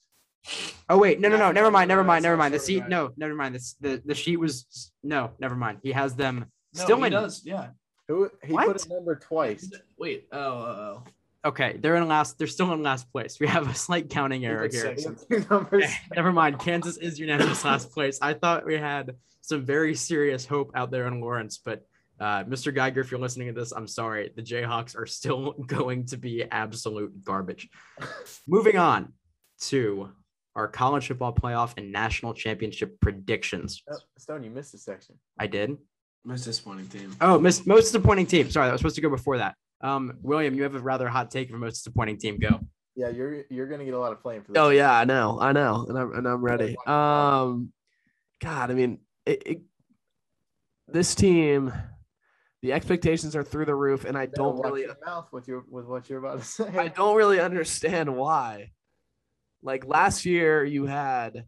Oh 0.88 0.98
wait, 0.98 1.20
no, 1.20 1.28
no, 1.28 1.36
no, 1.36 1.52
never 1.52 1.70
mind, 1.70 1.88
never 1.88 2.04
mind, 2.04 2.22
never 2.22 2.36
mind. 2.36 2.54
The 2.54 2.58
seat, 2.58 2.88
no, 2.88 3.10
never 3.16 3.34
mind. 3.34 3.54
This 3.54 3.74
the 3.80 4.02
the 4.04 4.14
sheet 4.14 4.38
was 4.38 4.90
no, 5.02 5.30
never 5.38 5.54
mind. 5.54 5.78
He 5.82 5.92
has 5.92 6.14
them 6.14 6.46
No, 6.74 6.82
still 6.84 6.98
he 6.98 7.06
in. 7.06 7.12
does. 7.12 7.42
Yeah. 7.44 7.68
Who 8.08 8.30
he 8.42 8.52
What? 8.52 8.66
put 8.66 8.86
a 8.86 8.88
number 8.88 9.16
twice. 9.16 9.70
Wait. 9.98 10.28
Oh. 10.32 10.38
Oh. 10.38 11.02
Okay, 11.44 11.78
they're 11.80 11.94
in 11.96 12.08
last. 12.08 12.36
They're 12.38 12.46
still 12.46 12.72
in 12.72 12.82
last 12.82 13.10
place. 13.12 13.38
We 13.38 13.46
have 13.46 13.68
a 13.68 13.74
slight 13.74 14.10
counting 14.10 14.44
error 14.44 14.68
here. 14.70 14.96
six. 14.96 15.02
He 15.02 15.08
had 15.08 15.18
two 15.44 15.46
numbers. 15.54 15.84
Never 16.16 16.32
mind. 16.32 16.58
Kansas 16.58 16.96
is 16.96 17.18
unanimous 17.18 17.64
last 17.64 17.92
place. 17.92 18.18
I 18.20 18.34
thought 18.34 18.66
we 18.66 18.74
had 18.76 19.12
some 19.42 19.64
very 19.64 19.94
serious 19.94 20.44
hope 20.44 20.72
out 20.74 20.90
there 20.90 21.06
in 21.06 21.20
Lawrence, 21.20 21.58
but 21.64 21.86
uh, 22.18 22.42
Mr. 22.44 22.74
Geiger, 22.74 23.00
if 23.00 23.10
you're 23.12 23.20
listening 23.20 23.46
to 23.46 23.52
this, 23.58 23.72
I'm 23.72 23.86
sorry. 23.86 24.30
The 24.34 24.42
Jayhawks 24.42 24.96
are 24.98 25.06
still 25.06 25.52
going 25.66 26.06
to 26.06 26.16
be 26.16 26.42
absolute 26.50 27.22
garbage. 27.24 27.68
Moving 28.48 28.76
on 28.76 29.12
to 29.60 30.10
our 30.58 30.66
college 30.66 31.06
football 31.06 31.32
playoff 31.32 31.72
and 31.76 31.92
national 31.92 32.34
championship 32.34 33.00
predictions. 33.00 33.80
Oh, 33.88 33.96
Stone, 34.18 34.42
you 34.42 34.50
missed 34.50 34.74
a 34.74 34.78
section. 34.78 35.14
I 35.38 35.46
did. 35.46 35.78
Most 36.24 36.44
disappointing 36.44 36.88
team. 36.88 37.14
Oh, 37.20 37.38
miss, 37.38 37.64
most 37.64 37.84
disappointing 37.84 38.26
team. 38.26 38.50
Sorry, 38.50 38.66
that 38.66 38.72
was 38.72 38.80
supposed 38.80 38.96
to 38.96 39.00
go 39.00 39.08
before 39.08 39.38
that. 39.38 39.54
Um, 39.80 40.18
William, 40.20 40.56
you 40.56 40.64
have 40.64 40.74
a 40.74 40.80
rather 40.80 41.08
hot 41.08 41.30
take 41.30 41.48
for 41.48 41.56
most 41.58 41.74
disappointing 41.74 42.18
team. 42.18 42.38
Go. 42.38 42.58
Yeah, 42.96 43.10
you're 43.10 43.44
you're 43.48 43.68
gonna 43.68 43.84
get 43.84 43.94
a 43.94 43.98
lot 43.98 44.10
of 44.10 44.20
flame 44.20 44.42
for 44.42 44.52
this. 44.52 44.60
Oh 44.60 44.70
yeah, 44.70 44.92
I 44.92 45.04
know, 45.04 45.38
I 45.40 45.52
know, 45.52 45.86
and 45.88 45.96
I'm 45.96 46.12
and 46.12 46.26
I'm 46.26 46.42
ready. 46.42 46.76
Um, 46.84 47.72
God, 48.40 48.72
I 48.72 48.74
mean, 48.74 48.98
it, 49.24 49.42
it, 49.46 49.60
this 50.88 51.14
team, 51.14 51.72
the 52.62 52.72
expectations 52.72 53.36
are 53.36 53.44
through 53.44 53.66
the 53.66 53.74
roof, 53.76 54.04
and 54.04 54.18
I 54.18 54.26
don't 54.26 54.60
really, 54.60 54.82
your 54.82 54.96
mouth 55.06 55.28
with 55.32 55.46
your 55.46 55.62
with 55.70 55.86
what 55.86 56.10
you're 56.10 56.18
about 56.18 56.40
to 56.40 56.44
say. 56.44 56.68
I 56.76 56.88
don't 56.88 57.16
really 57.16 57.38
understand 57.38 58.16
why. 58.16 58.72
Like 59.62 59.86
last 59.86 60.24
year, 60.24 60.64
you 60.64 60.86
had 60.86 61.44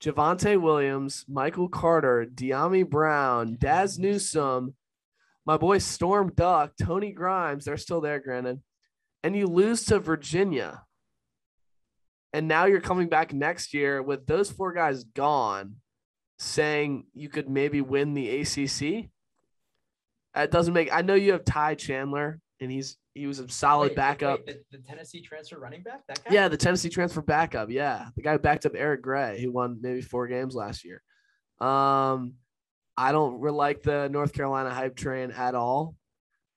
Javonte 0.00 0.60
Williams, 0.60 1.24
Michael 1.28 1.68
Carter, 1.68 2.26
Dyami 2.26 2.88
Brown, 2.88 3.56
Dazz 3.58 3.98
Newsome, 3.98 4.74
my 5.44 5.56
boy 5.56 5.78
Storm 5.78 6.32
Duck, 6.34 6.72
Tony 6.80 7.12
Grimes. 7.12 7.64
They're 7.64 7.76
still 7.76 8.00
there, 8.00 8.20
granted. 8.20 8.60
And 9.24 9.34
you 9.34 9.46
lose 9.46 9.84
to 9.86 9.98
Virginia. 9.98 10.82
And 12.32 12.46
now 12.46 12.66
you're 12.66 12.80
coming 12.80 13.08
back 13.08 13.32
next 13.32 13.72
year 13.72 14.02
with 14.02 14.26
those 14.26 14.50
four 14.50 14.72
guys 14.72 15.04
gone, 15.04 15.76
saying 16.38 17.06
you 17.14 17.28
could 17.28 17.48
maybe 17.48 17.80
win 17.80 18.14
the 18.14 18.40
ACC. 18.40 19.10
That 20.34 20.50
doesn't 20.50 20.74
make. 20.74 20.92
I 20.92 21.02
know 21.02 21.14
you 21.14 21.32
have 21.32 21.44
Ty 21.44 21.74
Chandler, 21.76 22.40
and 22.60 22.70
he's 22.70 22.96
he 23.14 23.26
was 23.26 23.38
a 23.38 23.48
solid 23.48 23.94
backup. 23.94 24.46
the, 24.46 24.78
Tennessee 24.78 25.20
transfer 25.20 25.58
running 25.58 25.82
back. 25.82 26.06
That 26.06 26.20
Yeah, 26.30 26.48
the 26.48 26.56
Tennessee 26.56 26.88
transfer 26.88 27.22
backup. 27.22 27.70
Yeah, 27.70 28.08
the 28.16 28.22
guy 28.22 28.32
who 28.32 28.38
backed 28.38 28.66
up 28.66 28.72
Eric 28.74 29.02
Gray, 29.02 29.40
who 29.40 29.52
won 29.52 29.78
maybe 29.80 30.00
four 30.00 30.26
games 30.26 30.54
last 30.54 30.84
year. 30.84 31.02
Um, 31.60 32.34
I 32.96 33.12
don't 33.12 33.40
really 33.40 33.56
like 33.56 33.82
the 33.82 34.08
North 34.08 34.32
Carolina 34.32 34.70
hype 34.70 34.96
train 34.96 35.30
at 35.30 35.54
all. 35.54 35.94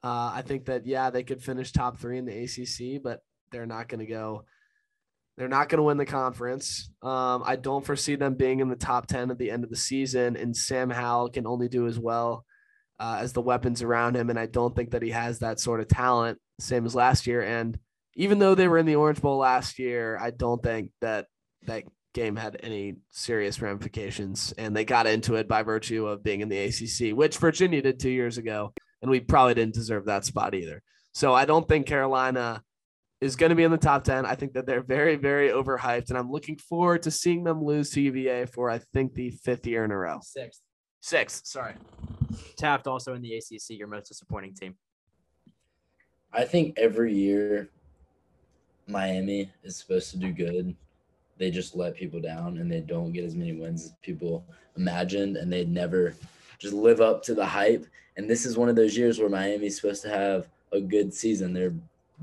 Uh, 0.04 0.32
I 0.34 0.44
think 0.46 0.66
that 0.66 0.86
yeah, 0.86 1.10
they 1.10 1.24
could 1.24 1.42
finish 1.42 1.72
top 1.72 1.98
three 1.98 2.18
in 2.18 2.26
the 2.26 2.44
ACC, 2.44 3.02
but 3.02 3.22
they're 3.52 3.66
not 3.66 3.88
going 3.88 4.00
to 4.00 4.06
go. 4.06 4.46
They're 5.38 5.48
not 5.48 5.70
going 5.70 5.78
to 5.78 5.84
win 5.84 5.98
the 5.98 6.06
conference. 6.06 6.92
Um, 7.02 7.42
I 7.46 7.56
don't 7.56 7.86
foresee 7.86 8.16
them 8.16 8.36
being 8.36 8.60
in 8.60 8.70
the 8.70 8.76
top 8.76 9.08
ten 9.08 9.32
at 9.32 9.38
the 9.38 9.50
end 9.50 9.64
of 9.64 9.70
the 9.70 9.76
season, 9.76 10.36
and 10.36 10.56
Sam 10.56 10.90
Howell 10.90 11.30
can 11.30 11.48
only 11.48 11.68
do 11.68 11.88
as 11.88 11.98
well 11.98 12.46
uh, 13.02 13.18
as 13.20 13.34
the 13.34 13.42
weapons 13.42 13.82
around 13.82 14.16
him, 14.16 14.30
and 14.30 14.38
I 14.38 14.46
don't 14.46 14.76
think 14.76 14.92
that 14.92 15.02
he 15.02 15.10
has 15.10 15.40
that 15.40 15.60
sort 15.60 15.80
of 15.80 15.88
talent, 15.88 16.38
same 16.60 16.86
as 16.86 16.94
last 16.94 17.26
year. 17.26 17.42
And 17.42 17.78
even 18.14 18.38
though 18.38 18.54
they 18.54 18.68
were 18.68 18.78
in 18.78 18.86
the 18.86 18.96
Orange 18.96 19.20
Bowl 19.20 19.38
last 19.38 19.80
year, 19.80 20.20
I 20.22 20.30
don't 20.30 20.62
think 20.62 20.92
that 21.02 21.26
that 21.64 21.86
game 22.14 22.36
had 22.36 22.60
any 22.62 22.98
serious 23.10 23.60
ramifications. 23.60 24.54
And 24.56 24.76
they 24.76 24.86
got 24.86 25.08
into 25.08 25.34
it 25.36 25.48
by 25.48 25.64
virtue 25.64 26.06
of 26.06 26.24
being 26.24 26.42
in 26.42 26.50
the 26.50 26.60
ACC, 26.60 27.18
which 27.18 27.38
Virginia 27.38 27.82
did 27.82 28.00
two 28.00 28.12
years 28.12 28.38
ago. 28.38 28.72
And 29.02 29.10
we 29.10 29.20
probably 29.20 29.56
didn't 29.56 29.74
deserve 29.74 30.06
that 30.06 30.24
spot 30.24 30.54
either. 30.54 30.84
So 31.12 31.34
I 31.34 31.46
don't 31.46 31.68
think 31.68 31.88
Carolina 31.88 32.62
is 33.20 33.36
going 33.36 33.50
to 33.50 33.56
be 33.56 33.64
in 33.64 33.72
the 33.72 33.78
top 33.78 34.04
10. 34.04 34.28
I 34.28 34.36
think 34.36 34.54
that 34.54 34.68
they're 34.68 34.84
very, 34.84 35.16
very 35.16 35.50
overhyped. 35.50 36.10
And 36.10 36.20
I'm 36.20 36.30
looking 36.30 36.58
forward 36.58 37.02
to 37.04 37.12
seeing 37.12 37.44
them 37.44 37.64
lose 37.64 37.90
to 37.92 38.02
UVA 38.02 38.46
for, 38.46 38.70
I 38.70 38.80
think, 38.94 39.16
the 39.16 39.32
fifth 39.32 39.66
year 39.66 39.84
in 39.84 39.90
a 39.90 39.98
row. 39.98 40.20
Sixth. 40.22 40.62
Sixth, 41.02 41.48
sorry. 41.48 41.74
Taft 42.56 42.88
also 42.88 43.16
in 43.16 43.22
the 43.22 43.36
ACC. 43.36 43.72
Your 43.72 43.88
most 43.88 44.08
disappointing 44.08 44.54
team. 44.54 44.76
I 46.32 46.46
think 46.46 46.78
every 46.78 47.14
year 47.14 47.70
Miami 48.88 49.52
is 49.64 49.76
supposed 49.76 50.12
to 50.12 50.18
do 50.18 50.32
good. 50.32 50.76
They 51.38 51.50
just 51.50 51.76
let 51.76 51.96
people 51.96 52.22
down 52.22 52.58
and 52.60 52.72
they 52.72 52.82
don't 52.82 53.12
get 53.12 53.26
as 53.26 53.36
many 53.36 53.54
wins 53.54 53.86
as 53.86 53.94
people 54.04 54.46
imagined 54.78 55.38
and 55.38 55.52
they 55.52 55.66
never 55.66 56.16
just 56.60 56.74
live 56.74 57.02
up 57.02 57.24
to 57.24 57.34
the 57.34 57.46
hype. 57.46 57.86
And 58.16 58.30
this 58.30 58.46
is 58.46 58.58
one 58.58 58.70
of 58.70 58.76
those 58.76 58.96
years 58.96 59.18
where 59.18 59.30
Miami's 59.30 59.76
supposed 59.76 60.04
to 60.04 60.10
have 60.10 60.48
a 60.72 60.80
good 60.80 61.14
season. 61.14 61.52
Their 61.52 61.74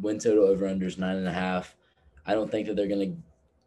win 0.01 0.19
total 0.19 0.45
over 0.45 0.69
under 0.69 0.87
is 0.87 0.99
nine 0.99 1.17
and 1.17 1.27
a 1.27 1.33
half. 1.33 1.75
I 2.25 2.35
don't 2.35 2.51
think 2.51 2.69
that 2.69 2.77
they're 2.77 2.87
gonna 2.87 3.17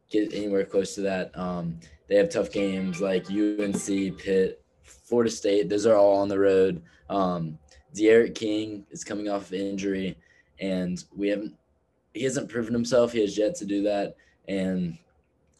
get 0.10 0.34
anywhere 0.34 0.64
close 0.64 0.96
to 0.96 1.02
that. 1.02 1.38
Um, 1.38 1.80
they 2.08 2.16
have 2.16 2.30
tough 2.30 2.52
games 2.52 3.02
like 3.02 3.30
UNC, 3.30 4.18
Pitt, 4.18 4.61
Florida 4.84 5.32
State. 5.32 5.70
Those 5.70 5.86
are 5.86 5.96
all 5.96 6.18
on 6.18 6.30
the 6.30 6.40
road. 6.40 6.82
Um, 7.10 7.58
King 7.94 8.86
is 8.90 9.04
coming 9.04 9.30
off 9.30 9.48
of 9.48 9.54
injury, 9.54 10.18
and 10.60 11.04
we 11.16 11.30
haven't. 11.30 11.56
He 12.14 12.24
hasn't 12.24 12.50
proven 12.50 12.74
himself. 12.74 13.14
He 13.14 13.22
has 13.22 13.38
yet 13.38 13.56
to 13.56 13.66
do 13.66 13.84
that, 13.84 14.16
and 14.48 14.98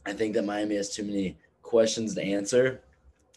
I 0.06 0.14
think 0.14 0.34
that 0.34 0.46
Miami 0.46 0.76
has 0.76 0.94
too 0.94 1.04
many 1.04 1.38
questions 1.62 2.16
to 2.16 2.22
answer. 2.22 2.82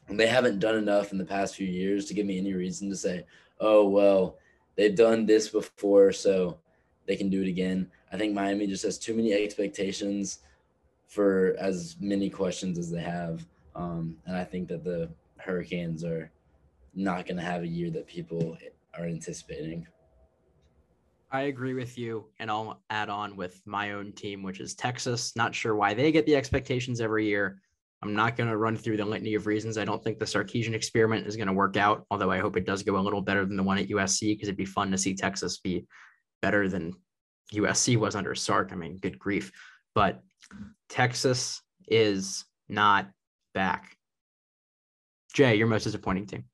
And 0.08 0.20
they 0.20 0.26
haven't 0.26 0.58
done 0.58 0.76
enough 0.76 1.12
in 1.12 1.18
the 1.18 1.24
past 1.24 1.54
few 1.54 1.66
years 1.66 2.04
to 2.06 2.14
give 2.14 2.26
me 2.26 2.38
any 2.38 2.52
reason 2.52 2.90
to 2.90 2.96
say, 2.96 3.24
"Oh 3.58 3.88
well, 3.88 4.38
they've 4.76 4.94
done 4.94 5.26
this 5.26 5.48
before, 5.48 6.12
so 6.12 6.58
they 7.06 7.16
can 7.16 7.30
do 7.30 7.42
it 7.42 7.48
again." 7.48 7.90
I 8.12 8.18
think 8.18 8.34
Miami 8.34 8.66
just 8.66 8.84
has 8.84 8.98
too 8.98 9.14
many 9.14 9.32
expectations 9.32 10.40
for 11.06 11.56
as 11.58 11.96
many 12.00 12.28
questions 12.28 12.78
as 12.78 12.90
they 12.90 13.00
have, 13.00 13.46
um, 13.74 14.16
and 14.26 14.36
I 14.36 14.44
think 14.44 14.68
that 14.68 14.84
the 14.84 15.08
Hurricanes 15.44 16.04
are 16.04 16.30
not 16.94 17.26
going 17.26 17.36
to 17.36 17.42
have 17.42 17.62
a 17.62 17.68
year 17.68 17.90
that 17.90 18.06
people 18.06 18.56
are 18.98 19.04
anticipating. 19.04 19.86
I 21.30 21.42
agree 21.42 21.74
with 21.74 21.98
you, 21.98 22.26
and 22.38 22.50
I'll 22.50 22.80
add 22.90 23.08
on 23.08 23.36
with 23.36 23.60
my 23.66 23.92
own 23.92 24.12
team, 24.12 24.42
which 24.42 24.60
is 24.60 24.74
Texas. 24.74 25.34
Not 25.34 25.54
sure 25.54 25.74
why 25.74 25.92
they 25.92 26.12
get 26.12 26.26
the 26.26 26.36
expectations 26.36 27.00
every 27.00 27.26
year. 27.26 27.60
I'm 28.02 28.14
not 28.14 28.36
going 28.36 28.48
to 28.50 28.56
run 28.56 28.76
through 28.76 28.98
the 28.98 29.04
litany 29.04 29.34
of 29.34 29.46
reasons. 29.46 29.76
I 29.76 29.84
don't 29.84 30.02
think 30.02 30.18
the 30.18 30.26
Sarkisian 30.26 30.74
experiment 30.74 31.26
is 31.26 31.36
going 31.36 31.48
to 31.48 31.52
work 31.52 31.76
out, 31.76 32.06
although 32.10 32.30
I 32.30 32.38
hope 32.38 32.56
it 32.56 32.66
does 32.66 32.82
go 32.82 32.98
a 32.98 33.00
little 33.00 33.22
better 33.22 33.44
than 33.44 33.56
the 33.56 33.62
one 33.62 33.78
at 33.78 33.88
USC 33.88 34.32
because 34.32 34.48
it'd 34.48 34.56
be 34.56 34.64
fun 34.64 34.90
to 34.90 34.98
see 34.98 35.14
Texas 35.14 35.58
be 35.58 35.86
better 36.42 36.68
than 36.68 36.92
USC 37.52 37.96
was 37.96 38.14
under 38.14 38.34
Sark. 38.34 38.70
I 38.72 38.76
mean, 38.76 38.98
good 38.98 39.18
grief. 39.18 39.50
But 39.94 40.22
Texas 40.88 41.62
is 41.88 42.44
not 42.68 43.10
back. 43.54 43.93
Jay, 45.34 45.56
your 45.56 45.66
most 45.66 45.84
disappointing 45.84 46.26
team. 46.26 46.44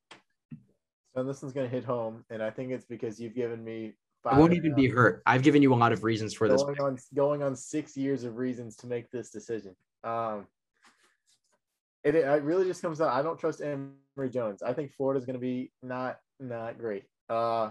So 1.14 1.22
this 1.22 1.42
one's 1.42 1.54
gonna 1.54 1.68
hit 1.68 1.84
home, 1.84 2.24
and 2.30 2.42
I 2.42 2.50
think 2.50 2.72
it's 2.72 2.86
because 2.86 3.20
you've 3.20 3.34
given 3.34 3.62
me. 3.62 3.92
I 4.24 4.38
won't 4.38 4.54
even 4.54 4.74
be 4.74 4.88
hurt. 4.88 5.22
I've 5.26 5.42
given 5.42 5.62
you 5.62 5.72
a 5.72 5.76
lot 5.76 5.92
of 5.92 6.02
reasons 6.04 6.34
for 6.34 6.48
this. 6.48 6.62
going 6.62 6.80
on 6.80 6.98
going 7.14 7.42
on 7.42 7.54
six 7.54 7.96
years 7.96 8.24
of 8.24 8.36
reasons 8.36 8.76
to 8.76 8.86
make 8.86 9.10
this 9.10 9.30
decision. 9.30 9.74
Um, 10.04 10.46
it, 12.04 12.14
it 12.14 12.42
really 12.42 12.64
just 12.64 12.82
comes 12.82 13.00
out. 13.00 13.12
I 13.12 13.22
don't 13.22 13.38
trust 13.38 13.60
Emory 13.60 14.30
Jones. 14.30 14.62
I 14.62 14.72
think 14.72 14.92
Florida's 14.92 15.24
going 15.24 15.34
to 15.34 15.40
be 15.40 15.70
not 15.82 16.18
not 16.38 16.78
great. 16.78 17.04
Uh, 17.28 17.70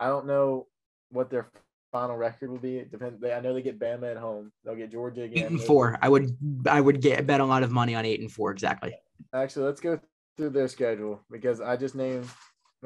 I 0.00 0.08
don't 0.08 0.26
know 0.26 0.66
what 1.10 1.30
their 1.30 1.48
final 1.92 2.16
record 2.16 2.50
will 2.50 2.58
be. 2.58 2.78
It 2.78 2.90
depends. 2.90 3.20
They, 3.20 3.32
I 3.32 3.40
know 3.40 3.54
they 3.54 3.62
get 3.62 3.78
Bama 3.78 4.10
at 4.10 4.16
home. 4.16 4.50
They'll 4.64 4.76
get 4.76 4.90
Georgia 4.90 5.22
again. 5.22 5.44
Eight 5.44 5.50
and 5.50 5.60
four. 5.60 5.98
I 6.02 6.08
would 6.08 6.36
I 6.66 6.80
would 6.80 7.00
get 7.00 7.26
bet 7.26 7.40
a 7.40 7.44
lot 7.44 7.62
of 7.62 7.70
money 7.70 7.94
on 7.94 8.04
eight 8.04 8.20
and 8.20 8.30
four 8.30 8.50
exactly. 8.50 8.94
Actually, 9.34 9.66
let's 9.66 9.80
go 9.80 9.98
through 10.36 10.50
their 10.50 10.68
schedule 10.68 11.20
because 11.30 11.60
I 11.60 11.76
just 11.76 11.94
named 11.94 12.28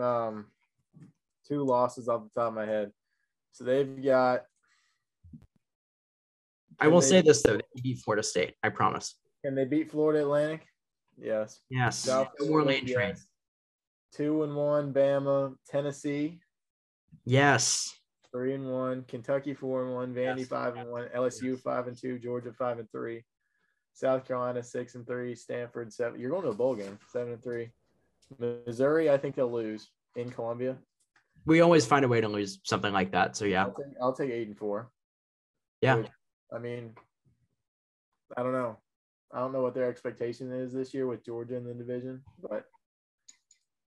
um, 0.00 0.46
two 1.46 1.62
losses 1.64 2.08
off 2.08 2.22
the 2.24 2.40
top 2.40 2.48
of 2.48 2.54
my 2.54 2.66
head. 2.66 2.92
So 3.52 3.64
they've 3.64 4.02
got 4.04 4.42
I 6.80 6.88
will 6.88 7.00
they- 7.00 7.06
say 7.06 7.20
this 7.22 7.42
though, 7.42 7.56
they 7.56 7.80
beat 7.82 7.98
Florida 7.98 8.22
State. 8.22 8.54
I 8.62 8.68
promise. 8.68 9.16
Can 9.44 9.54
they 9.54 9.64
beat 9.64 9.90
Florida 9.90 10.20
Atlantic? 10.20 10.66
Yes. 11.16 11.60
Yes. 11.70 11.98
South 11.98 12.28
more 12.40 12.62
lane 12.64 12.86
train. 12.86 13.10
yes. 13.10 13.26
Two 14.12 14.42
and 14.44 14.54
one, 14.54 14.92
Bama, 14.92 15.54
Tennessee, 15.68 16.40
Yes. 17.24 17.92
three 18.32 18.54
and 18.54 18.70
one, 18.70 19.04
Kentucky 19.04 19.54
four 19.54 19.84
and 19.84 19.94
one, 19.94 20.14
Vandy 20.14 20.38
Yes. 20.40 20.48
five 20.48 20.76
and 20.76 20.88
one, 20.90 21.08
LSU 21.14 21.58
five 21.60 21.88
and 21.88 21.96
two, 21.96 22.18
Georgia 22.18 22.52
five 22.52 22.78
and 22.78 22.90
three, 22.90 23.24
South 23.98 24.24
Carolina 24.26 24.62
six 24.62 24.94
and 24.94 25.04
three, 25.04 25.34
Stanford 25.34 25.92
seven. 25.92 26.20
You're 26.20 26.30
going 26.30 26.44
to 26.44 26.50
a 26.50 26.54
bowl 26.54 26.76
game, 26.76 26.98
seven 27.10 27.32
and 27.32 27.42
three. 27.42 27.70
Missouri, 28.38 29.10
I 29.10 29.16
think 29.18 29.34
they'll 29.34 29.50
lose 29.50 29.90
in 30.14 30.30
Columbia. 30.30 30.76
We 31.46 31.62
always 31.62 31.84
find 31.84 32.04
a 32.04 32.08
way 32.08 32.20
to 32.20 32.28
lose 32.28 32.60
something 32.62 32.92
like 32.92 33.10
that. 33.12 33.36
So 33.36 33.44
yeah. 33.44 33.64
I'll 33.64 33.74
take, 33.74 33.86
I'll 34.00 34.12
take 34.12 34.30
eight 34.30 34.46
and 34.46 34.56
four. 34.56 34.90
Yeah. 35.80 35.96
Which, 35.96 36.08
I 36.54 36.58
mean, 36.58 36.92
I 38.36 38.44
don't 38.44 38.52
know. 38.52 38.76
I 39.32 39.40
don't 39.40 39.52
know 39.52 39.62
what 39.62 39.74
their 39.74 39.88
expectation 39.88 40.52
is 40.52 40.72
this 40.72 40.94
year 40.94 41.06
with 41.06 41.24
Georgia 41.24 41.56
in 41.56 41.64
the 41.64 41.74
division, 41.74 42.22
but 42.40 42.66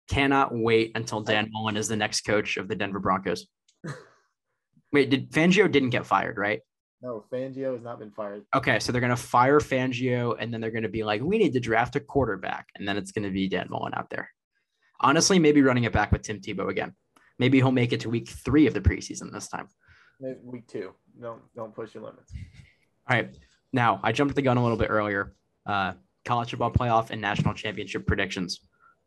Cannot 0.09 0.49
wait 0.51 0.93
until 0.95 1.21
Dan 1.21 1.49
Mullen 1.51 1.77
is 1.77 1.87
the 1.87 1.95
next 1.95 2.21
coach 2.21 2.57
of 2.57 2.67
the 2.67 2.75
Denver 2.75 2.97
Broncos. 2.97 3.45
Wait, 4.91 5.11
did 5.11 5.31
Fangio 5.31 5.71
didn't 5.71 5.91
get 5.91 6.07
fired, 6.07 6.39
right? 6.39 6.61
No, 7.01 7.23
Fangio 7.31 7.73
has 7.73 7.81
not 7.81 7.99
been 7.99 8.11
fired. 8.11 8.45
Okay, 8.55 8.79
so 8.79 8.91
they're 8.91 9.01
gonna 9.01 9.15
fire 9.15 9.59
Fangio, 9.59 10.35
and 10.39 10.53
then 10.53 10.61
they're 10.61 10.71
gonna 10.71 10.89
be 10.89 11.03
like, 11.03 11.21
"We 11.21 11.37
need 11.37 11.53
to 11.53 11.59
draft 11.59 11.95
a 11.95 11.99
quarterback," 11.99 12.69
and 12.75 12.87
then 12.87 12.97
it's 12.97 13.11
gonna 13.11 13.31
be 13.31 13.47
Dan 13.47 13.67
Mullen 13.69 13.93
out 13.95 14.09
there. 14.09 14.29
Honestly, 14.99 15.39
maybe 15.39 15.61
running 15.61 15.85
it 15.85 15.93
back 15.93 16.11
with 16.11 16.23
Tim 16.23 16.39
Tebow 16.41 16.69
again. 16.69 16.93
Maybe 17.37 17.57
he'll 17.57 17.71
make 17.71 17.93
it 17.93 18.01
to 18.01 18.09
week 18.09 18.27
three 18.27 18.67
of 18.67 18.73
the 18.73 18.81
preseason 18.81 19.31
this 19.31 19.47
time. 19.47 19.67
Week 20.19 20.67
two. 20.67 20.93
Don't 21.21 21.41
don't 21.55 21.73
push 21.73 21.93
your 21.93 22.03
limits. 22.03 22.33
All 23.09 23.15
right. 23.15 23.33
Now, 23.71 23.99
I 24.03 24.11
jumped 24.11 24.35
the 24.35 24.41
gun 24.41 24.57
a 24.57 24.61
little 24.61 24.77
bit 24.77 24.89
earlier. 24.89 25.35
Uh, 25.65 25.93
college 26.25 26.49
football 26.49 26.71
playoff 26.71 27.11
and 27.11 27.21
national 27.21 27.53
championship 27.53 28.05
predictions. 28.05 28.59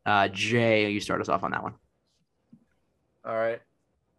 Uh, 0.06 0.28
Jay, 0.28 0.90
you 0.90 1.00
start 1.00 1.20
us 1.20 1.28
off 1.28 1.44
on 1.44 1.50
that 1.50 1.62
one. 1.62 1.74
All 3.24 3.36
right. 3.36 3.60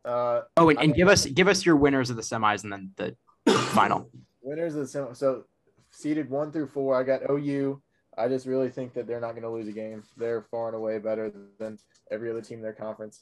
Uh, 0.06 0.42
Oh, 0.58 0.70
and, 0.70 0.80
and 0.80 0.96
give 0.96 1.08
us 1.08 1.26
give 1.26 1.48
us 1.48 1.66
your 1.66 1.76
winners 1.76 2.10
of 2.10 2.16
the 2.16 2.22
semis 2.22 2.64
and 2.64 2.72
then 2.72 2.92
the 2.98 3.16
final. 3.46 4.10
winners 4.42 4.76
of 4.76 4.92
the 4.92 5.16
so 5.16 5.44
seeded 5.92 6.30
one 6.30 6.52
through 6.52 6.68
four. 6.68 7.00
I 7.00 7.04
got 7.04 7.30
OU. 7.30 7.82
I 8.18 8.28
just 8.28 8.46
really 8.46 8.70
think 8.70 8.94
that 8.94 9.08
they're 9.08 9.20
not 9.20 9.32
going 9.32 9.44
to 9.44 9.50
lose 9.50 9.68
a 9.68 9.72
game. 9.72 10.04
They're 10.18 10.44
far 10.52 10.68
and 10.68 10.76
away 10.76 11.00
better 11.00 11.32
than 11.60 11.80
every 12.12 12.30
other 12.30 12.42
team 12.42 12.60
in 12.60 12.64
their 12.64 12.74
conference. 12.74 13.22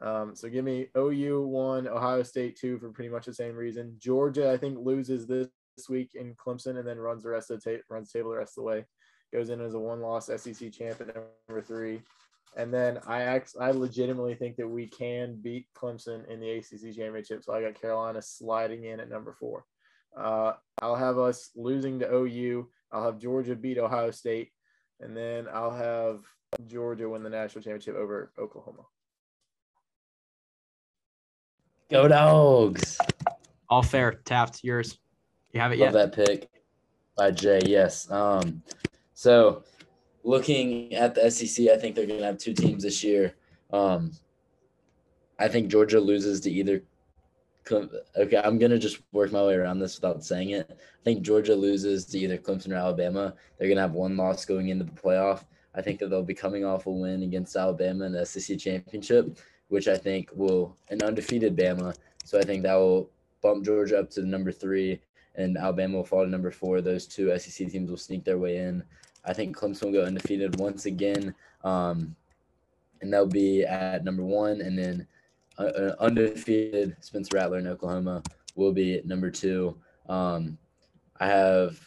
Um, 0.00 0.34
so 0.34 0.48
give 0.48 0.64
me 0.64 0.86
OU 0.96 1.46
one, 1.46 1.88
Ohio 1.88 2.22
State 2.22 2.56
two 2.56 2.78
for 2.78 2.90
pretty 2.90 3.10
much 3.10 3.26
the 3.26 3.34
same 3.34 3.54
reason. 3.54 3.96
Georgia, 3.98 4.50
I 4.50 4.56
think, 4.56 4.78
loses 4.78 5.26
this, 5.26 5.48
week 5.88 6.10
in 6.14 6.34
Clemson 6.34 6.78
and 6.78 6.86
then 6.86 6.98
runs 6.98 7.22
the 7.22 7.30
rest 7.30 7.50
of 7.50 7.62
the 7.62 7.78
ta- 7.78 7.82
runs 7.88 8.12
table 8.12 8.30
the 8.30 8.36
rest 8.36 8.58
of 8.58 8.64
the 8.64 8.68
way. 8.68 8.84
Goes 9.32 9.48
in 9.48 9.62
as 9.62 9.72
a 9.72 9.78
one-loss 9.78 10.26
SEC 10.26 10.70
champ 10.72 11.00
at 11.00 11.14
number 11.48 11.62
three. 11.62 12.02
And 12.56 12.74
then 12.74 12.98
I 13.06 13.22
act, 13.22 13.54
I 13.60 13.70
legitimately 13.70 14.34
think 14.34 14.56
that 14.56 14.68
we 14.68 14.86
can 14.86 15.36
beat 15.40 15.66
Clemson 15.74 16.28
in 16.28 16.40
the 16.40 16.50
ACC 16.50 16.94
championship. 16.96 17.44
So 17.44 17.52
I 17.52 17.62
got 17.62 17.80
Carolina 17.80 18.20
sliding 18.20 18.84
in 18.84 18.98
at 19.00 19.08
number 19.08 19.32
four. 19.38 19.64
Uh, 20.16 20.54
I'll 20.82 20.96
have 20.96 21.18
us 21.18 21.50
losing 21.54 22.00
to 22.00 22.12
OU. 22.12 22.68
I'll 22.92 23.04
have 23.04 23.18
Georgia 23.18 23.54
beat 23.54 23.78
Ohio 23.78 24.10
State, 24.10 24.50
and 24.98 25.16
then 25.16 25.46
I'll 25.52 25.70
have 25.70 26.20
Georgia 26.66 27.08
win 27.08 27.22
the 27.22 27.30
national 27.30 27.62
championship 27.62 27.94
over 27.94 28.32
Oklahoma. 28.36 28.82
Go 31.90 32.08
dogs. 32.08 32.98
All 33.68 33.82
fair. 33.82 34.12
Taft, 34.12 34.64
yours. 34.64 34.98
You 35.52 35.60
have 35.60 35.72
it 35.72 35.78
Love 35.78 35.94
yet? 35.94 36.14
that 36.14 36.26
pick 36.26 36.48
by 37.16 37.30
Jay. 37.30 37.60
Yes. 37.64 38.10
Um, 38.10 38.62
so 39.14 39.62
looking 40.22 40.94
at 40.94 41.14
the 41.14 41.30
SEC, 41.30 41.68
I 41.68 41.76
think 41.76 41.94
they're 41.94 42.06
going 42.06 42.20
to 42.20 42.26
have 42.26 42.38
two 42.38 42.54
teams 42.54 42.82
this 42.82 43.02
year. 43.02 43.34
Um, 43.72 44.12
I 45.40 45.48
think 45.48 45.70
Georgia 45.70 45.98
loses 45.98 46.40
to 46.42 46.50
either. 46.50 46.82
Okay, 47.72 48.36
I'm 48.36 48.58
gonna 48.58 48.78
just 48.78 49.00
work 49.12 49.30
my 49.30 49.42
way 49.42 49.54
around 49.54 49.78
this 49.78 49.94
without 49.94 50.24
saying 50.24 50.50
it. 50.50 50.68
I 50.70 51.04
think 51.04 51.22
Georgia 51.22 51.54
loses 51.54 52.04
to 52.06 52.18
either 52.18 52.36
Clemson 52.36 52.72
or 52.72 52.76
Alabama. 52.76 53.34
They're 53.58 53.68
gonna 53.68 53.80
have 53.80 53.92
one 53.92 54.16
loss 54.16 54.44
going 54.44 54.68
into 54.68 54.84
the 54.84 54.90
playoff. 54.90 55.44
I 55.74 55.80
think 55.80 56.00
that 56.00 56.08
they'll 56.08 56.22
be 56.22 56.34
coming 56.34 56.64
off 56.64 56.86
a 56.86 56.90
win 56.90 57.22
against 57.22 57.56
Alabama 57.56 58.06
in 58.06 58.12
the 58.12 58.26
SEC 58.26 58.58
championship, 58.58 59.38
which 59.68 59.88
I 59.88 59.96
think 59.96 60.30
will 60.34 60.76
an 60.90 61.02
undefeated 61.02 61.56
Bama. 61.56 61.96
So 62.24 62.38
I 62.38 62.42
think 62.42 62.64
that 62.64 62.74
will 62.74 63.10
bump 63.40 63.64
Georgia 63.64 64.00
up 64.00 64.10
to 64.10 64.22
number 64.22 64.52
three, 64.52 65.00
and 65.36 65.56
Alabama 65.56 65.98
will 65.98 66.04
fall 66.04 66.24
to 66.24 66.30
number 66.30 66.50
four. 66.50 66.80
Those 66.80 67.06
two 67.06 67.36
SEC 67.38 67.68
teams 67.68 67.88
will 67.88 67.96
sneak 67.96 68.24
their 68.24 68.38
way 68.38 68.58
in. 68.58 68.82
I 69.24 69.32
think 69.32 69.56
Clemson 69.56 69.84
will 69.84 69.92
go 69.92 70.04
undefeated 70.04 70.58
once 70.58 70.86
again, 70.86 71.34
um, 71.64 72.14
and 73.00 73.12
they'll 73.12 73.26
be 73.26 73.64
at 73.64 74.04
number 74.04 74.24
one, 74.24 74.60
and 74.60 74.78
then 74.78 75.06
uh, 75.58 75.64
uh, 75.64 75.96
undefeated 76.00 76.96
Spencer 77.00 77.36
Rattler 77.36 77.58
in 77.58 77.66
Oklahoma 77.66 78.22
will 78.54 78.72
be 78.72 78.94
at 78.94 79.06
number 79.06 79.30
two. 79.30 79.76
Um, 80.08 80.58
I 81.18 81.26
have, 81.26 81.78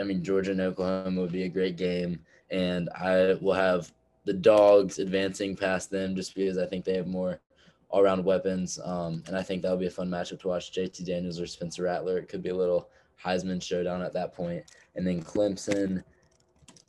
I 0.00 0.04
mean, 0.04 0.22
Georgia 0.22 0.52
and 0.52 0.60
Oklahoma 0.60 1.20
would 1.20 1.32
be 1.32 1.44
a 1.44 1.48
great 1.48 1.76
game, 1.76 2.20
and 2.50 2.88
I 2.90 3.34
will 3.40 3.54
have 3.54 3.92
the 4.24 4.32
dogs 4.32 4.98
advancing 4.98 5.56
past 5.56 5.90
them 5.90 6.14
just 6.14 6.34
because 6.34 6.58
I 6.58 6.66
think 6.66 6.84
they 6.84 6.94
have 6.94 7.06
more 7.06 7.40
all 7.88 8.00
around 8.00 8.24
weapons. 8.24 8.78
Um, 8.84 9.22
and 9.26 9.36
I 9.36 9.42
think 9.42 9.62
that'll 9.62 9.78
be 9.78 9.86
a 9.86 9.90
fun 9.90 10.08
matchup 10.08 10.40
to 10.40 10.48
watch 10.48 10.72
JT 10.72 11.06
Daniels 11.06 11.40
or 11.40 11.46
Spencer 11.46 11.84
Rattler. 11.84 12.18
It 12.18 12.28
could 12.28 12.42
be 12.42 12.50
a 12.50 12.54
little 12.54 12.90
Heisman 13.22 13.62
showdown 13.62 14.02
at 14.02 14.12
that 14.12 14.34
point. 14.34 14.64
And 14.94 15.06
then 15.06 15.22
Clemson 15.22 16.04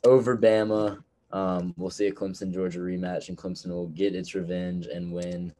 over 0.04 0.36
Bama. 0.36 1.02
Um, 1.32 1.74
we'll 1.76 1.90
see 1.90 2.06
a 2.08 2.12
Clemson 2.12 2.52
Georgia 2.52 2.80
rematch, 2.80 3.28
and 3.28 3.38
Clemson 3.38 3.68
will 3.68 3.88
get 3.88 4.14
its 4.14 4.34
revenge 4.34 4.86
and 4.86 5.12
win 5.12 5.54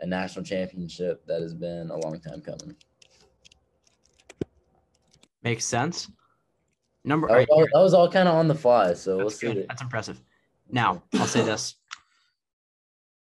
a 0.00 0.06
national 0.06 0.44
championship 0.44 1.24
that 1.26 1.40
has 1.40 1.54
been 1.54 1.90
a 1.90 1.96
long 1.96 2.20
time 2.20 2.40
coming. 2.40 2.74
Makes 5.42 5.64
sense. 5.64 6.10
Number 7.04 7.28
That, 7.28 7.38
was 7.38 7.46
all- 7.50 7.66
that 7.72 7.82
was 7.82 7.94
all 7.94 8.10
kind 8.10 8.28
of 8.28 8.34
on 8.34 8.46
the 8.48 8.54
fly, 8.54 8.92
so 8.92 9.16
we'll 9.16 9.26
that's 9.28 9.40
see. 9.40 9.52
good. 9.54 9.66
That's 9.68 9.80
impressive. 9.82 10.20
Now, 10.70 11.02
I'll 11.14 11.26
say 11.26 11.42
this. 11.44 11.76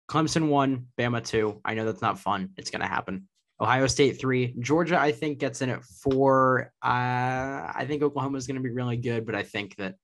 Clemson 0.09 0.49
one, 0.49 0.87
Bama 0.97 1.23
two. 1.25 1.61
I 1.63 1.75
know 1.75 1.85
that's 1.85 2.01
not 2.01 2.19
fun. 2.19 2.49
It's 2.57 2.69
gonna 2.71 2.87
happen. 2.87 3.27
Ohio 3.61 3.87
State 3.87 4.19
three. 4.19 4.53
Georgia, 4.59 4.99
I 4.99 5.11
think, 5.11 5.37
gets 5.39 5.61
in 5.61 5.69
at 5.69 5.83
four. 5.83 6.73
Uh, 6.83 6.87
I 7.73 7.85
think 7.87 8.01
Oklahoma 8.03 8.37
is 8.37 8.47
gonna 8.47 8.59
be 8.59 8.69
really 8.71 8.97
good, 8.97 9.25
but 9.25 9.35
I 9.35 9.43
think 9.43 9.75
that 9.77 9.95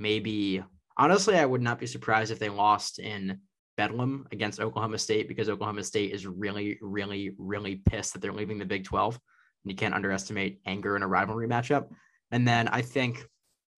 maybe 0.00 0.64
honestly, 0.96 1.36
I 1.36 1.46
would 1.46 1.62
not 1.62 1.78
be 1.78 1.86
surprised 1.86 2.32
if 2.32 2.38
they 2.38 2.48
lost 2.48 2.98
in 2.98 3.38
Bedlam 3.76 4.26
against 4.32 4.60
Oklahoma 4.60 4.98
State 4.98 5.28
because 5.28 5.48
Oklahoma 5.48 5.84
State 5.84 6.12
is 6.12 6.26
really, 6.26 6.78
really, 6.82 7.34
really 7.38 7.76
pissed 7.76 8.12
that 8.12 8.20
they're 8.22 8.32
leaving 8.32 8.58
the 8.58 8.64
Big 8.64 8.84
12. 8.84 9.14
And 9.14 9.70
you 9.70 9.76
can't 9.76 9.94
underestimate 9.94 10.60
anger 10.66 10.96
in 10.96 11.02
a 11.02 11.08
rivalry 11.08 11.46
matchup. 11.46 11.88
And 12.30 12.46
then 12.48 12.66
I 12.68 12.82
think 12.82 13.24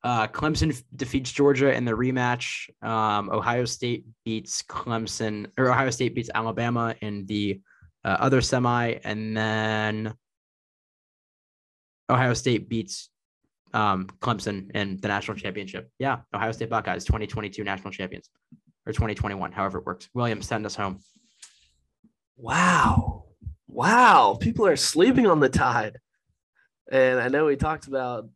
Uh, 0.05 0.27
Clemson 0.27 0.75
defeats 0.97 1.31
Georgia 1.31 1.73
in 1.73 1.85
the 1.85 1.93
rematch. 1.93 2.69
Um, 2.83 3.31
Ohio 3.31 3.65
State 3.65 4.03
beats 4.25 4.61
Clemson, 4.63 5.47
or 5.57 5.71
Ohio 5.71 5.91
State 5.91 6.15
beats 6.17 6.31
Alabama 6.35 6.97
in 7.01 7.25
the 7.27 7.61
uh, 8.05 8.17
other 8.19 8.41
semi, 8.41 8.99
and 9.05 9.37
then 9.37 10.13
Ohio 12.11 12.35
State 12.35 12.69
beats 12.69 13.11
um, 13.75 14.07
Clemson 14.21 14.71
and 14.75 15.01
the 15.01 15.09
national 15.09 15.37
championship. 15.37 15.91
Yeah, 15.99 16.21
Ohio 16.35 16.53
State 16.53 16.71
Buckeyes, 16.71 17.05
2022 17.05 17.65
national 17.65 17.93
champions, 17.93 18.29
or 18.87 18.93
2021, 18.93 19.53
however 19.53 19.79
it 19.79 19.87
works. 19.87 20.09
William, 20.15 20.43
send 20.43 20.67
us 20.67 20.75
home. 20.75 21.01
Wow. 22.37 23.27
Wow. 23.69 24.37
People 24.41 24.67
are 24.67 24.77
sleeping 24.77 25.27
on 25.27 25.41
the 25.41 25.49
tide. 25.49 25.99
And 26.91 27.21
I 27.21 27.29
know 27.29 27.47
we 27.47 27.57
talked 27.57 27.87
about 27.87 28.29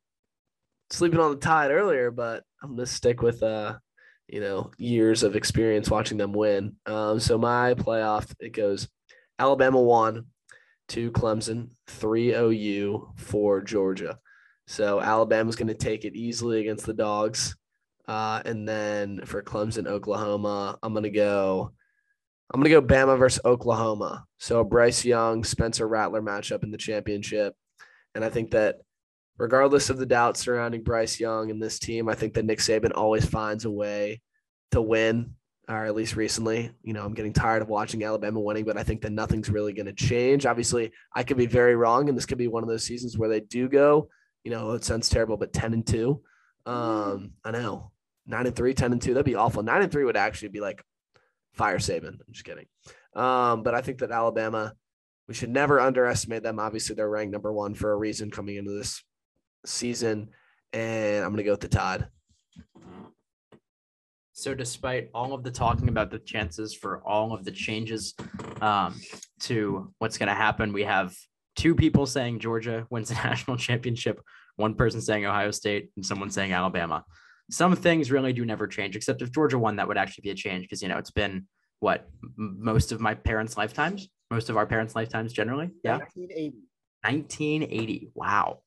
sleeping 0.90 1.20
on 1.20 1.32
the 1.32 1.38
tide 1.38 1.70
earlier, 1.70 2.10
but 2.10 2.44
I'm 2.62 2.70
gonna 2.70 2.86
stick 2.86 3.20
with 3.20 3.42
uh, 3.42 3.76
you 4.28 4.40
know, 4.40 4.70
years 4.76 5.22
of 5.22 5.36
experience 5.36 5.90
watching 5.90 6.18
them 6.18 6.32
win. 6.32 6.76
Um, 6.86 7.20
so 7.20 7.38
my 7.38 7.74
playoff 7.74 8.32
it 8.40 8.50
goes 8.50 8.88
Alabama 9.38 9.80
one, 9.80 10.26
two 10.88 11.10
Clemson, 11.10 11.70
three 11.86 12.34
OU, 12.34 13.12
four 13.16 13.60
Georgia. 13.60 14.18
So 14.66 15.00
Alabama's 15.00 15.56
gonna 15.56 15.74
take 15.74 16.04
it 16.04 16.14
easily 16.14 16.60
against 16.60 16.86
the 16.86 16.94
dogs. 16.94 17.56
Uh, 18.08 18.40
and 18.44 18.68
then 18.68 19.24
for 19.24 19.42
Clemson, 19.42 19.86
Oklahoma, 19.86 20.78
I'm 20.82 20.94
gonna 20.94 21.10
go 21.10 21.72
I'm 22.52 22.60
going 22.60 22.72
to 22.72 22.80
go 22.80 22.86
Bama 22.86 23.18
versus 23.18 23.40
Oklahoma. 23.44 24.24
So 24.38 24.62
Bryce 24.62 25.04
Young, 25.04 25.42
Spencer 25.42 25.88
Rattler 25.88 26.22
matchup 26.22 26.62
in 26.62 26.70
the 26.70 26.78
championship. 26.78 27.54
And 28.14 28.24
I 28.24 28.30
think 28.30 28.52
that 28.52 28.76
regardless 29.36 29.90
of 29.90 29.98
the 29.98 30.06
doubts 30.06 30.40
surrounding 30.40 30.84
Bryce 30.84 31.18
Young 31.18 31.50
and 31.50 31.60
this 31.60 31.78
team, 31.78 32.08
I 32.08 32.14
think 32.14 32.34
that 32.34 32.44
Nick 32.44 32.60
Saban 32.60 32.92
always 32.94 33.24
finds 33.24 33.64
a 33.64 33.70
way 33.70 34.20
to 34.70 34.80
win, 34.80 35.34
or 35.68 35.84
at 35.84 35.96
least 35.96 36.14
recently. 36.14 36.70
You 36.82 36.92
know, 36.92 37.04
I'm 37.04 37.14
getting 37.14 37.32
tired 37.32 37.62
of 37.62 37.68
watching 37.68 38.04
Alabama 38.04 38.40
winning, 38.40 38.64
but 38.64 38.78
I 38.78 38.84
think 38.84 39.02
that 39.02 39.12
nothing's 39.12 39.50
really 39.50 39.72
going 39.72 39.86
to 39.86 39.92
change. 39.92 40.46
Obviously, 40.46 40.92
I 41.14 41.24
could 41.24 41.36
be 41.36 41.46
very 41.46 41.74
wrong, 41.74 42.08
and 42.08 42.16
this 42.16 42.26
could 42.26 42.38
be 42.38 42.48
one 42.48 42.62
of 42.62 42.68
those 42.68 42.84
seasons 42.84 43.18
where 43.18 43.28
they 43.28 43.40
do 43.40 43.68
go, 43.68 44.08
you 44.46 44.52
know, 44.52 44.70
it 44.74 44.84
sounds 44.84 45.08
terrible, 45.08 45.36
but 45.36 45.52
10 45.52 45.72
and 45.72 45.84
2. 45.84 46.22
Um, 46.66 47.32
I 47.44 47.50
know. 47.50 47.90
9 48.28 48.46
and 48.46 48.54
3, 48.54 48.74
10 48.74 48.92
and 48.92 49.02
2. 49.02 49.12
That'd 49.12 49.24
be 49.26 49.34
awful. 49.34 49.64
9 49.64 49.82
and 49.82 49.90
3 49.90 50.04
would 50.04 50.16
actually 50.16 50.50
be 50.50 50.60
like 50.60 50.84
fire 51.52 51.78
Saban. 51.78 52.20
I'm 52.20 52.32
just 52.32 52.44
kidding. 52.44 52.66
Um, 53.16 53.64
but 53.64 53.74
I 53.74 53.80
think 53.80 53.98
that 53.98 54.12
Alabama, 54.12 54.72
we 55.26 55.34
should 55.34 55.50
never 55.50 55.80
underestimate 55.80 56.44
them. 56.44 56.60
Obviously, 56.60 56.94
they're 56.94 57.10
ranked 57.10 57.32
number 57.32 57.52
one 57.52 57.74
for 57.74 57.90
a 57.90 57.96
reason 57.96 58.30
coming 58.30 58.54
into 58.54 58.70
this 58.70 59.02
season. 59.64 60.28
And 60.72 61.24
I'm 61.24 61.30
going 61.30 61.38
to 61.38 61.42
go 61.42 61.50
with 61.50 61.60
the 61.60 61.68
Tide. 61.68 62.06
So, 64.30 64.54
despite 64.54 65.10
all 65.12 65.32
of 65.32 65.42
the 65.42 65.50
talking 65.50 65.88
about 65.88 66.12
the 66.12 66.20
chances 66.20 66.72
for 66.72 67.02
all 67.04 67.32
of 67.32 67.44
the 67.44 67.50
changes 67.50 68.14
um, 68.60 68.94
to 69.40 69.92
what's 69.98 70.18
going 70.18 70.28
to 70.28 70.34
happen, 70.34 70.72
we 70.72 70.84
have 70.84 71.16
two 71.56 71.74
people 71.74 72.06
saying 72.06 72.38
Georgia 72.38 72.86
wins 72.90 73.08
the 73.08 73.14
national 73.24 73.56
championship, 73.56 74.20
one 74.56 74.74
person 74.74 75.00
saying 75.00 75.26
Ohio 75.26 75.50
State, 75.50 75.90
and 75.96 76.04
someone 76.04 76.30
saying 76.30 76.52
Alabama. 76.52 77.04
Some 77.50 77.74
things 77.76 78.10
really 78.10 78.32
do 78.32 78.44
never 78.44 78.66
change, 78.66 78.96
except 78.96 79.22
if 79.22 79.32
Georgia 79.32 79.58
won, 79.58 79.76
that 79.76 79.88
would 79.88 79.98
actually 79.98 80.22
be 80.22 80.30
a 80.30 80.34
change 80.34 80.64
because, 80.64 80.82
you 80.82 80.88
know, 80.88 80.98
it's 80.98 81.10
been 81.10 81.46
what 81.80 82.08
most 82.36 82.92
of 82.92 83.00
my 83.00 83.14
parents' 83.14 83.56
lifetimes, 83.56 84.08
most 84.30 84.50
of 84.50 84.56
our 84.56 84.66
parents' 84.66 84.94
lifetimes 84.94 85.32
generally. 85.32 85.70
Yeah. 85.84 85.98
1980. 85.98 86.56
1980. 87.02 88.10
Wow. 88.14 88.62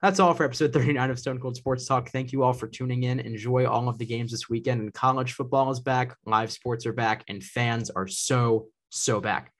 That's 0.00 0.18
all 0.18 0.32
for 0.32 0.44
episode 0.44 0.72
39 0.72 1.10
of 1.10 1.18
Stone 1.18 1.40
Cold 1.40 1.56
Sports 1.56 1.84
Talk. 1.84 2.08
Thank 2.08 2.32
you 2.32 2.42
all 2.42 2.54
for 2.54 2.66
tuning 2.66 3.02
in. 3.02 3.20
Enjoy 3.20 3.66
all 3.66 3.86
of 3.86 3.98
the 3.98 4.06
games 4.06 4.30
this 4.30 4.48
weekend. 4.48 4.80
And 4.80 4.94
college 4.94 5.34
football 5.34 5.70
is 5.70 5.80
back, 5.80 6.16
live 6.24 6.50
sports 6.50 6.86
are 6.86 6.94
back, 6.94 7.22
and 7.28 7.44
fans 7.44 7.90
are 7.90 8.06
so, 8.06 8.68
so 8.88 9.20
back. 9.20 9.52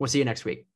We'll 0.00 0.08
see 0.08 0.18
you 0.18 0.24
next 0.24 0.44
week. 0.44 0.66